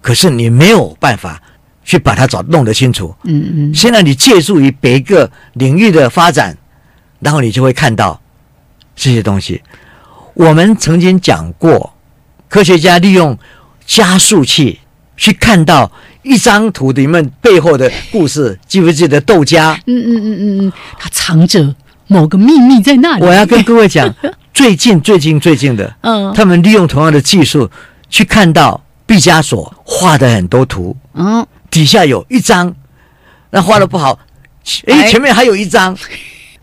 [0.01, 1.41] 可是你没有办法
[1.87, 3.15] 去把它找弄得清楚。
[3.23, 6.55] 嗯嗯，现在你借助于别个领域的发展，
[7.21, 8.19] 然后你就会看到
[8.93, 9.61] 这些东西。
[10.33, 11.93] 我们曾经讲过，
[12.49, 13.39] 科学家利用
[13.85, 14.79] 加速器
[15.15, 15.89] 去看到
[16.23, 19.79] 一张图里面背后的故事，记不记得窦家？
[19.85, 21.73] 嗯嗯嗯嗯嗯，它藏着
[22.07, 23.23] 某个秘密在那里。
[23.23, 24.13] 我要跟各位讲，
[24.53, 27.71] 最近最近最近的，嗯他们利用同样的技术
[28.09, 32.75] 去看到毕加索画的很多图，嗯，底下有一张，
[33.51, 34.19] 那画的不好，
[34.85, 35.01] 哎。
[35.01, 35.97] 诶，前面还有一张。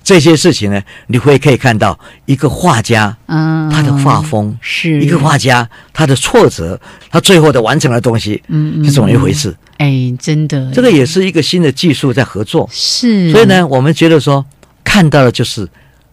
[0.05, 5.01] 这些事情呢，你会可以看到一个画家嗯，他的画风，是。
[5.01, 6.79] 一个画家他的挫折，
[7.11, 9.57] 他最后的完成的东西嗯嗯是怎么一回事？
[9.79, 12.69] 哎，真的，这个也是一个新的技术在合作。
[12.71, 14.45] 是，所以，呢，我们觉得说
[14.85, 15.67] 看到的就是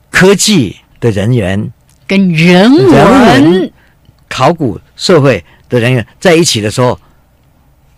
[0.09, 1.69] 科技的人员、
[2.07, 3.69] 跟人文、
[4.29, 6.97] 考古社会的人员在一起的时候，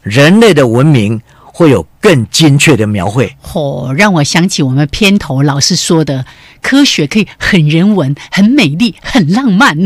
[0.04, 3.36] 人类的文明会有更精确的描绘。
[3.54, 6.26] 哦，让我想起我们片头老师说的，
[6.62, 9.78] 科学可以很人文、很美丽、很浪漫，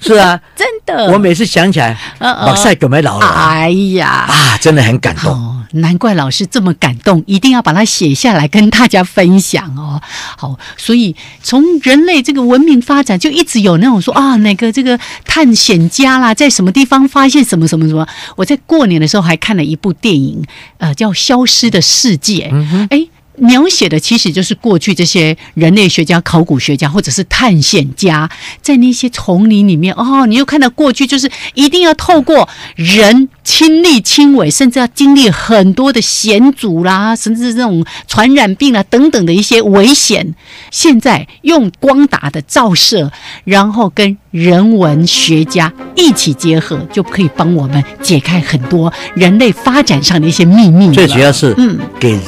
[0.00, 1.12] 是啊，真的。
[1.12, 5.32] 我每次想起来，呃呃马赛葛梅老了哎呀，啊，真的很感动。
[5.32, 10.00] 哦，难怪老师这么感动，一定要把它写下来跟大家分享哦。
[10.36, 18.06] 好，所以从人类这个文明发展，就一直有那种说啊，哪个这个探险家啦，在什么地方发现什么什么什么。
[18.36, 20.44] 我在过年的时候还看了一部电影，
[20.78, 22.50] 呃，叫《消失的世界》。
[22.90, 23.06] 哎、
[23.40, 28.28] 描写的其实就是过去这些人类学家、考古学家或者是探险家，
[28.60, 40.34] 在那些丛林里面哦，你又看到过去就是一定要透过人亲力亲为，甚至要经历很多的险阻啦，甚至这种传染病啦等等的一些危险。
[40.70, 43.10] 现在用光达的照射，
[43.44, 50.92] 然后跟人文学家一起结合，就可以帮我们解开很多人类发展上的一些秘密。
[50.92, 52.18] 最主要是嗯给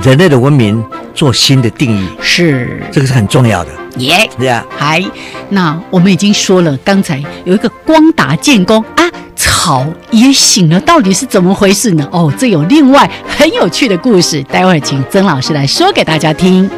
[0.00, 0.82] 人类的文明
[1.14, 3.70] 做新的定义，是这个是很重要的。
[3.98, 4.28] 耶。
[4.38, 5.04] 对啊、还，
[5.50, 9.04] 那我们已经说了，刚才有一个光达建功啊，
[9.36, 12.08] 草也醒了，到底是怎么回事呢？
[12.10, 16.70] 哦，这有另外很有趣的故事，待会儿请曾老师来说给大家听。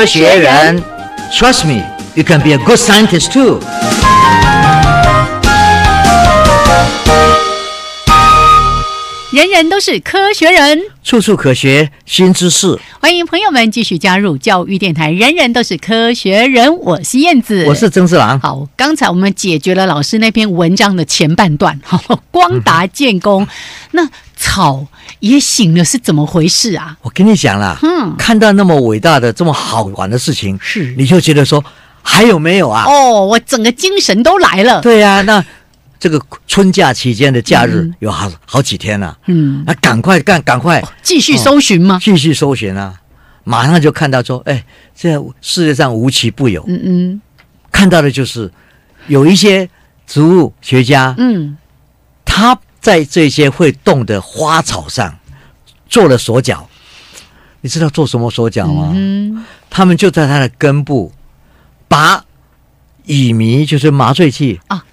[0.00, 0.82] 科学人。
[1.30, 1.84] Trust me,
[2.14, 3.60] you can be a good scientist too.
[9.30, 12.78] 人人都是科学人，处处可学新知识。
[12.98, 15.10] 欢迎朋友们继续加入教育电台。
[15.10, 18.40] 人人都是科学人，我是燕子，我是曾志郎。
[18.40, 21.78] 好，刚才我们解决了老师那篇文章的前半段，
[22.32, 23.46] 光达建功。
[23.92, 24.08] 那
[24.50, 24.84] 草
[25.20, 26.96] 也醒了，是怎么回事啊？
[27.02, 31.64] 我跟你讲啦，嗯，看到那么伟大的、这么好玩的事情，是你就觉得说
[32.02, 32.84] 还有没有啊？
[32.86, 34.80] 哦，我整个精神都来了。
[34.80, 35.44] 对呀，那。
[36.00, 42.00] 这个春假期间的假日有好好几天了，嗯，那赶快干，赶快继续搜寻吗？
[42.02, 42.94] 继续搜寻啊！
[43.44, 44.64] 马上就看到说，哎，
[44.96, 47.20] 这世界上无奇不有，嗯嗯，
[47.70, 48.50] 看到的就是
[49.08, 49.68] 有一些
[50.06, 51.58] 植物学家，嗯，
[52.24, 55.18] 他在这些会动的花草上
[55.88, 56.68] 做了手脚，
[57.60, 58.90] 你知道做什么手脚吗？
[58.94, 61.12] 嗯，他们就在它的根部
[61.88, 62.24] 把
[63.04, 64.84] 乙醚，就是麻醉剂啊。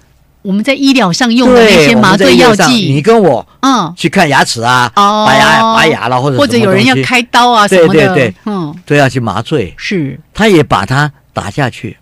[0.42, 3.92] 我们在医疗上用的那些麻醉药剂，你跟我嗯。
[3.96, 9.74] 去看牙齿啊，拔牙拔牙了，或者或者有人要开刀啊什么的，对对对，嗯，都要去麻醉。
[9.76, 11.98] 是，他也把它打下去，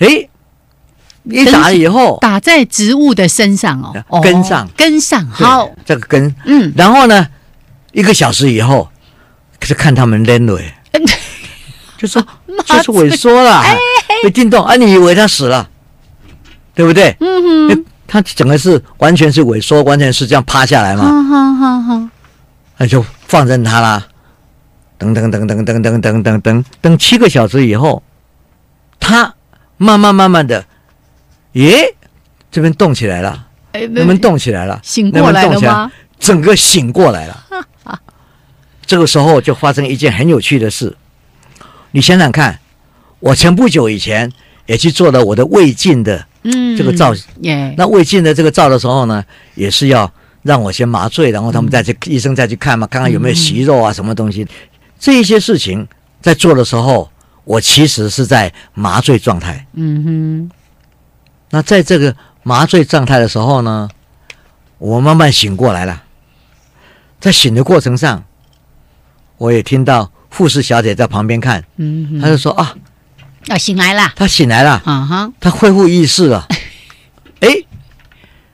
[0.00, 0.28] 哎，
[1.24, 7.28] 一打了以后，打在植物的身上哦，根上根上，好，这个根，嗯，然后呢，
[7.92, 8.88] 一个小时以后，
[9.60, 10.60] 可是看他们扔了，
[11.96, 12.20] 就说
[12.66, 13.62] 就是萎缩了，
[14.22, 15.68] 被震动啊，你以为他死了？
[16.74, 17.14] 对不对？
[17.20, 21.04] 嗯哼，它整个是完全是萎缩，完全是这样趴下来嘛。
[21.04, 22.08] 好好好，
[22.78, 24.06] 那就放任他啦。
[24.98, 28.02] 等等等等等等等等等等七个小时以后，
[28.98, 29.34] 他
[29.76, 30.64] 慢慢慢慢的，
[31.52, 31.94] 耶，
[32.50, 35.92] 这边动起来了，哎，那边动起来了，醒过来了吗？
[36.18, 37.46] 整个醒过来了。
[38.86, 40.96] 这个时候就发生一件很有趣的事。
[41.92, 42.58] 你想想看，
[43.20, 44.30] 我前不久以前
[44.66, 46.26] 也去做了我的胃镜的。
[46.44, 47.14] 嗯，这个照，
[47.76, 49.24] 那胃镜的这个照的时候呢，
[49.54, 54.46] 也是要让我先麻醉，然后他们再去医生再去看嘛，看看有没有息肉啊，什么东西。
[54.98, 55.86] 这一些事情
[56.20, 57.10] 在做的时候，
[57.44, 59.64] 我其实是在麻醉状态。
[59.74, 60.50] 嗯哼。
[61.54, 63.90] 那在这个麻醉状态的时候呢，
[64.78, 66.02] 我慢慢醒过来了。
[67.20, 68.24] 在醒的过程上，
[69.36, 72.74] 我也听到护士小姐在旁边看，嗯，她就说啊。
[73.46, 76.48] 要醒来了，她醒来了，啊哈，她恢复意识了。
[77.40, 77.48] 哎，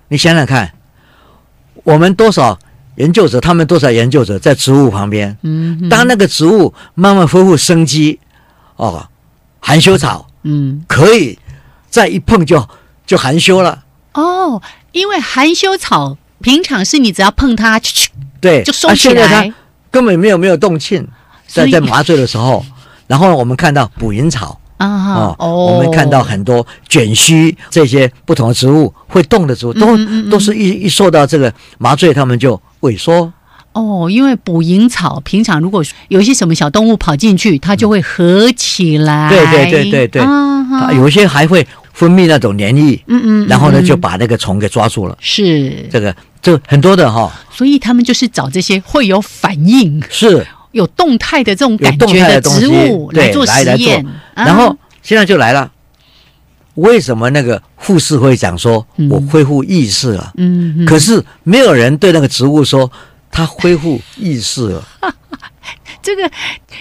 [0.09, 0.73] 你想想看，
[1.85, 2.59] 我们多少
[2.97, 8.19] 研究者，他们多少研究者在植物旁边，嗯，当那个植物慢慢恢复生机，
[8.77, 9.09] 哦，
[9.61, 11.39] 含羞草，嗯，可以
[11.91, 12.67] 再一碰就
[13.09, 13.83] 就含羞了。
[14.13, 17.81] 哦，因为含羞草平常是你只要碰它，
[18.41, 19.53] 对，就收起来，
[19.91, 21.09] 根本没有没有动静，
[21.49, 22.65] 在在麻醉的时候，
[23.07, 24.61] 然后我们看到捕蝇草。
[24.77, 29.99] 啊哦，我们看到很多卷须这些不同的植物会动的植物，都
[30.31, 33.33] 都是一一受到这个麻醉，它们就萎缩。
[33.73, 39.29] 哦，因为捕蝇草平常如果有一些什么小动物跑进去，它就会合起来。
[39.29, 41.67] 对对对对对，它有些还会
[41.99, 43.03] 分泌那种黏液。
[43.09, 45.19] 嗯嗯，然后呢就把那个虫给抓住了。
[45.21, 47.33] 是这个，这很多的哈。
[47.51, 50.01] 所以他们就是找这些会有反应。
[50.09, 50.47] 是。
[50.73, 55.73] 有动态的这种感觉的植物来做实验，然后现在就来了。
[56.75, 60.33] 为什么那个护士会讲说我恢复意识了？
[60.37, 62.89] 嗯，可是没有人对那个植物说
[63.31, 64.89] 他恢复意识了。
[66.03, 66.31] 这个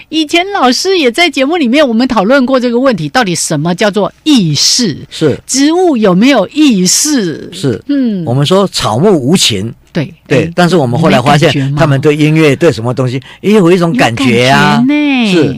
[0.08, 4.98] 以前老师也在节目里面我们讨论过这个问题，到底什么叫做意识？
[5.10, 5.38] 是。
[5.46, 7.50] 植物有没有意识？
[7.52, 7.82] 是。
[7.88, 9.74] 嗯，我们说草木无情。
[9.92, 10.14] 对。
[10.26, 14.84] 对，但是我们后来发现，他们对音乐对什么东西也有一种感觉啊，
[15.30, 15.56] 是，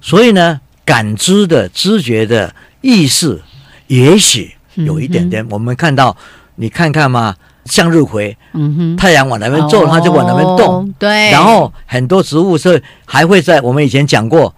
[0.00, 3.40] 所以呢，感知的、知觉的意识，
[3.86, 5.46] 也许有一点点。
[5.50, 6.16] 我们看到，
[6.56, 7.36] 你看看嘛，
[7.68, 11.30] 向日葵，嗯哼，太阳往那边走，它就往那边动，对。
[11.30, 14.54] 然后很多植物是还会在我们以前讲过，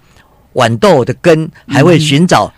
[0.54, 2.52] 豌豆的根还会寻找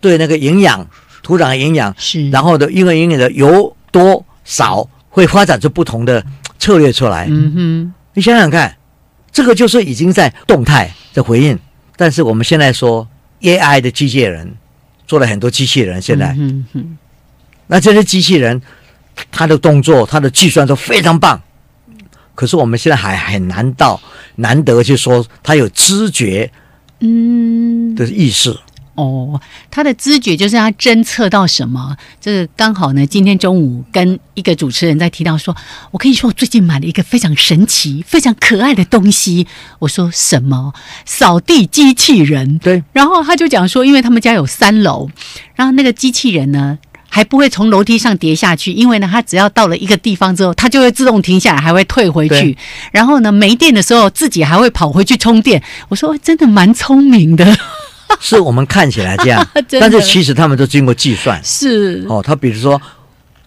[0.00, 0.86] 对那个营养
[1.22, 4.88] 土壤的营养，是，然后的因为营养的油多少。
[5.10, 6.24] 会发展出不同的
[6.60, 7.26] 策略出来。
[7.28, 8.76] 嗯哼，你想想看，
[9.32, 11.58] 这个就是已经在动态的回应。
[11.96, 13.08] 但是我们现在说
[13.40, 14.54] AI 的机器人
[15.08, 16.98] 做了很多机器人，现在，嗯哼，
[17.66, 18.62] 那这些机器人，
[19.30, 21.40] 它的动作、他的计算都非常棒。
[22.34, 24.00] 可是我们现在还很难到
[24.36, 26.52] 难得去说他有知觉，
[27.00, 28.56] 嗯的意识。
[28.94, 29.40] 哦，
[29.70, 31.96] 他的知觉就是他侦测到什么。
[32.20, 35.56] 这个刚好呢，今天中午跟一个主持人在提到说，
[35.92, 39.46] 我跟你说，我最近买了一个非常神奇、非常可爱的东西。
[39.78, 40.72] 我说什么？
[41.04, 42.58] 扫地机器人。
[42.58, 42.82] 对。
[42.92, 45.08] 然后他就讲说，因为他们家有三楼，
[45.54, 46.78] 然后那个机器人呢。
[47.10, 52.56] 还不会从楼梯上跌下去，因为呢，它只要到了一个地方之后，它就会自动停下来，还会退回去。
[52.92, 55.60] 然后呢，没电的时候，自己还会跑回去充电。
[55.88, 57.56] 我说，真的蛮聪明的。
[58.20, 59.46] 是我们看起来这样，
[59.80, 61.40] 但是其实他们都经过计算。
[61.42, 62.80] 是哦，他比如说，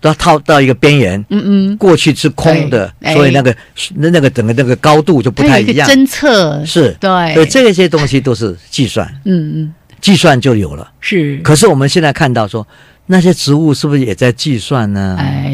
[0.01, 3.55] 他套到一个边缘，嗯嗯，过去是空的，所以那个
[3.95, 5.87] 那那个整个那个高度就不太一样。
[5.89, 9.07] 侦测是，对，所以，这些东西都是计算。
[9.25, 10.91] 嗯嗯，计算就有了。
[10.99, 12.65] 是，可是我们现在看到说。
[13.11, 15.17] 那些植物是不是也在计算呢？
[15.19, 15.53] 哎，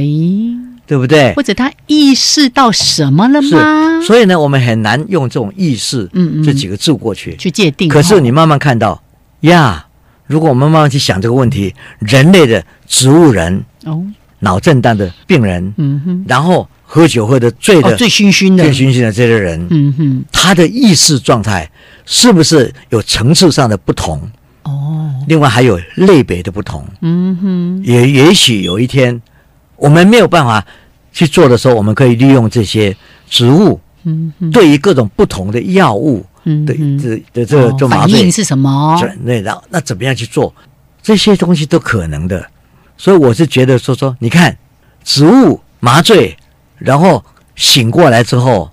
[0.85, 1.33] 对不对？
[1.33, 3.99] 或者他意识到什么了吗？
[4.05, 7.89] 所以呢，我们很难用这种意识，嗯嗯，这几个字过去去界定。
[7.89, 9.01] 可是你慢慢看到
[9.41, 9.87] 呀，
[10.27, 14.03] 如果我们慢慢去想这个问题，人类的植物人哦，
[14.39, 21.69] 脑震荡的病人，嗯哼，然后喝酒喝的醉的醉醺醺的醉醺醺的这些人，嗯哼，他的意识状态
[22.05, 24.21] 是不是有层次上的不同？
[24.67, 29.21] 哦，另外还有类别的不同，嗯哼，也也许有一天
[29.77, 30.65] 我们没有办法
[31.13, 32.95] 去做的时候，我们可以利用这些
[33.29, 38.99] 植物，嗯，对于各种不同的药物，嗯，的这的这个就反应是什么？
[39.25, 40.53] 对，然后那怎么样去做？
[41.01, 42.45] 这些东西都可能的，
[42.97, 44.57] 所以我是觉得说说，你看
[45.05, 46.35] 植物麻醉，
[46.77, 47.23] 然后
[47.55, 48.69] 醒过来之后，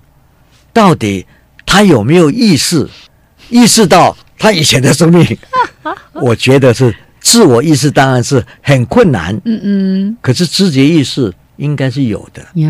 [0.73, 1.25] 到底
[1.65, 2.89] 他有没有意识？
[3.49, 5.37] 意识到他以前的生命？
[6.13, 12.69] 我觉得是自我意识当然是很困难，嗯嗯，可是知觉意识应该是有的呀。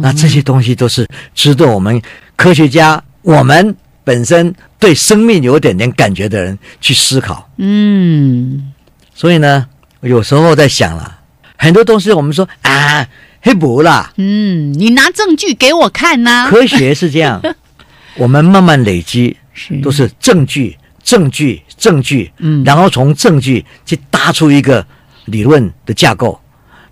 [0.00, 2.00] 那这些东西都是值得我们
[2.36, 7.48] 科学家，我们本身对生命有点点感觉的人去思考。
[7.56, 8.72] 嗯，
[9.14, 9.66] 所以呢，
[10.02, 11.20] 有时候在想了
[11.56, 13.06] 很多东西，我们说啊，
[13.40, 14.12] 黑不啦。
[14.16, 16.48] 嗯，你拿证据给我看呐。
[16.50, 17.40] 科学是这样，
[18.16, 20.76] 我们慢慢累积，是都是证据。
[21.04, 24.84] 证据，证据，嗯，然后从证据去搭出一个
[25.26, 26.40] 理论的架构。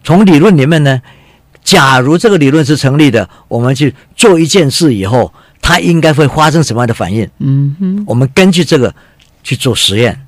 [0.05, 1.01] 从理论里面呢，
[1.65, 5.33] 假如这个理论是成立的，我们去做一件事以后，
[5.63, 7.27] 它应该会发生什么样的反应？
[7.39, 8.95] 嗯哼，我们根据这个
[9.43, 10.27] 去做实验。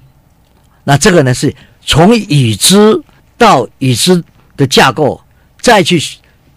[0.85, 1.55] 那这个呢，是
[1.85, 3.03] 从已知
[3.37, 4.25] 到已知
[4.57, 5.21] 的架构，
[5.61, 6.03] 再去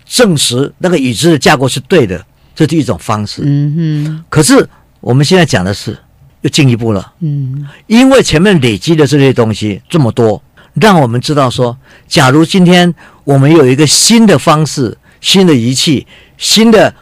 [0.05, 2.25] 证实那个已知的架构是对的，
[2.55, 3.41] 这是一种方式。
[3.45, 4.69] 嗯哼，可是
[5.01, 5.97] 我们现在讲的是。
[6.41, 10.41] 又进一步了，嗯，因为前面累积的这些东西这么多，
[10.75, 11.75] 让我们知道说，
[12.07, 16.05] 假如今天我们有一个新的方式、新的仪器、
[16.37, 16.93] 新的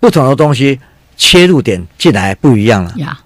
[0.00, 0.80] 不同的东西
[1.16, 2.94] 切入点进来不一样了。
[2.96, 3.18] 呀，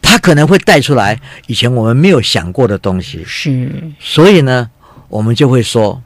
[0.00, 3.22] 它可能会带出来以前我们没有想过的东西。
[3.26, 4.70] 是，所以呢，
[5.08, 6.02] 我们就会说，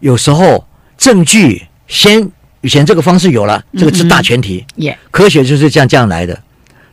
[0.00, 0.66] 有时候
[0.98, 2.28] 证据先
[2.62, 6.42] 以前这个方式有了，这个是大前提，耶，科学就是这样这样来的。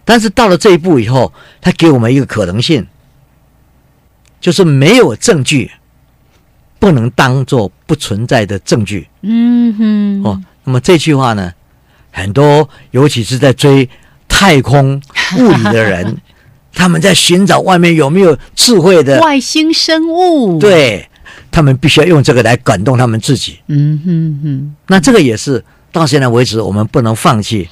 [0.05, 2.85] 但是到了这一步以后，他给我们一个可能性，
[4.41, 5.71] 就是没有证据
[6.79, 9.07] 不能当做不存在的证据。
[9.21, 10.23] 嗯哼。
[10.23, 11.53] 哦，那么这句话呢，
[12.11, 13.89] 很多尤其是在追
[14.27, 15.01] 太空
[15.37, 16.17] 物理的人，
[16.75, 20.59] 他们在寻找外面有没有智慧的外星生物。
[20.59, 21.07] 对，
[21.49, 23.59] 他们必须要用这个来感动他们自己。
[23.67, 24.75] 嗯哼哼。
[24.87, 27.69] 那这个也是到现在为止，我们不能放弃。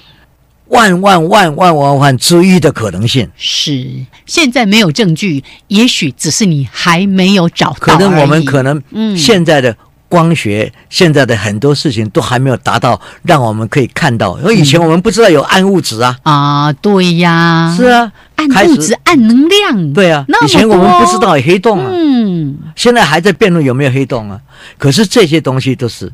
[0.71, 3.87] 万万万万万万之一的可能性是，
[4.25, 7.77] 现在没有证据，也许只是你还没有找到。
[7.79, 9.75] 可能我们可能，嗯，现在的
[10.07, 14.37] 光学，现在的很多事情都还没有达到，让我们可以看到。
[14.39, 24.39] 因为以前我们不知道有暗物质啊，啊，对呀，是啊，暗物质、暗能量，对啊，以前我们不知道有黑洞啊，嗯，现在还在辩论有没有黑洞啊。
[24.77, 26.09] 可是这些东西都是。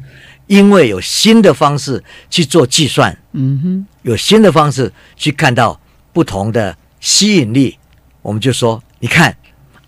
[0.47, 5.79] 因为有新的方式去做计算，嗯哼，有新的方式去看到
[6.11, 7.77] 不同的吸引力，
[8.21, 9.37] 我们就说，你看，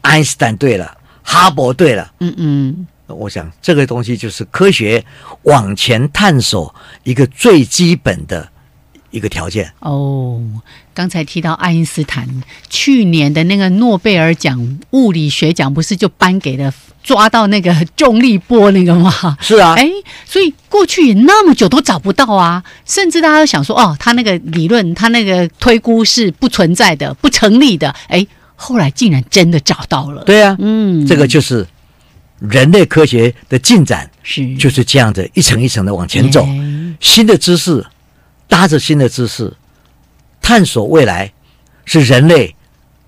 [0.01, 5.03] 爱因斯坦对了，哈勃对了，嗯嗯，我想这个东西就是科学
[5.43, 8.49] 往前探索一个最基本的。
[9.11, 10.41] 一个条件哦，
[10.93, 12.27] 刚才提到爱因斯坦
[12.69, 19.37] 去年的那个诺贝尔奖物理学奖，不是就颁给了抓到那个重力波那个吗？
[19.41, 19.89] 是啊，哎，
[20.25, 27.95] 所以过去也那么久都找不到啊，甚至大家都想说，哦，他那个理论，他那个推估是不存在的、不成立的。
[28.07, 30.23] 哎，后来竟然真的找到了。
[30.23, 31.65] 对啊，嗯，这个就是
[32.39, 36.47] 人类科学的进展，是就是这样子一层一层的往前走，
[36.99, 37.83] 新的知识。
[38.49, 39.53] 搭着新的知识，
[40.41, 41.31] 探索未来，
[41.85, 42.53] 是人类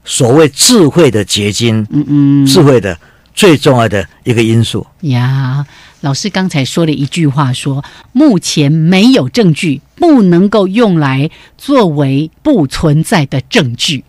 [0.05, 2.97] 所谓智慧的结晶，嗯嗯，智慧的
[3.33, 4.85] 最重要的一个因素。
[5.01, 5.65] 呀，
[6.01, 14.05] 老师刚才说了一句话说目前没有证据，不能够用来作为不存在的证据。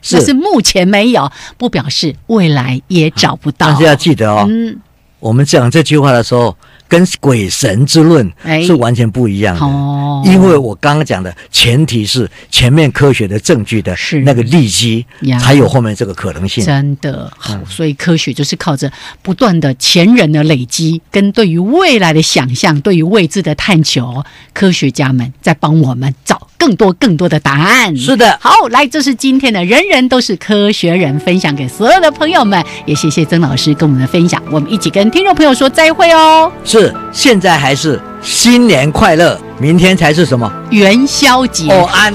[0.00, 3.68] 是但 是目前没有，不表示未来也找不到。
[3.68, 4.78] 但是要记得哦，嗯，
[5.18, 6.56] 我们讲这句话的时候，
[6.94, 8.62] 跟鬼神之论哎。
[8.62, 9.66] 是完全不一样的。
[9.66, 14.20] 哦，因为我刚刚讲的前提是前面科学的证据的是。
[14.20, 16.64] 那个利基呀，才有后面这个可能性。
[16.64, 17.32] 真的。
[17.36, 17.66] 好，嗯。
[17.66, 18.90] 所以科学就是靠着
[19.22, 27.94] 不断的前人的累积，跟对于未来的想象，对于未知的探求，科学家们在帮我们找更多更多的答案。
[27.94, 36.50] 是的，好，来，这是今天的人人都是科学人，分享给所有的朋友们，也谢谢曾老师跟我们的分享，我们一起跟听众朋友说再会哦。
[36.64, 40.50] 是现在还是新年快乐，明天才是什么？
[40.70, 42.10] 元宵节哦安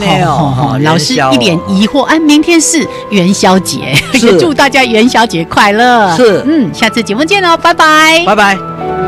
[0.81, 6.15] 老师一脸疑惑，啊，明天是元宵节，是祝大家元宵节快乐。
[6.17, 8.98] 是嗯，下次节目见喽，拜拜，拜拜。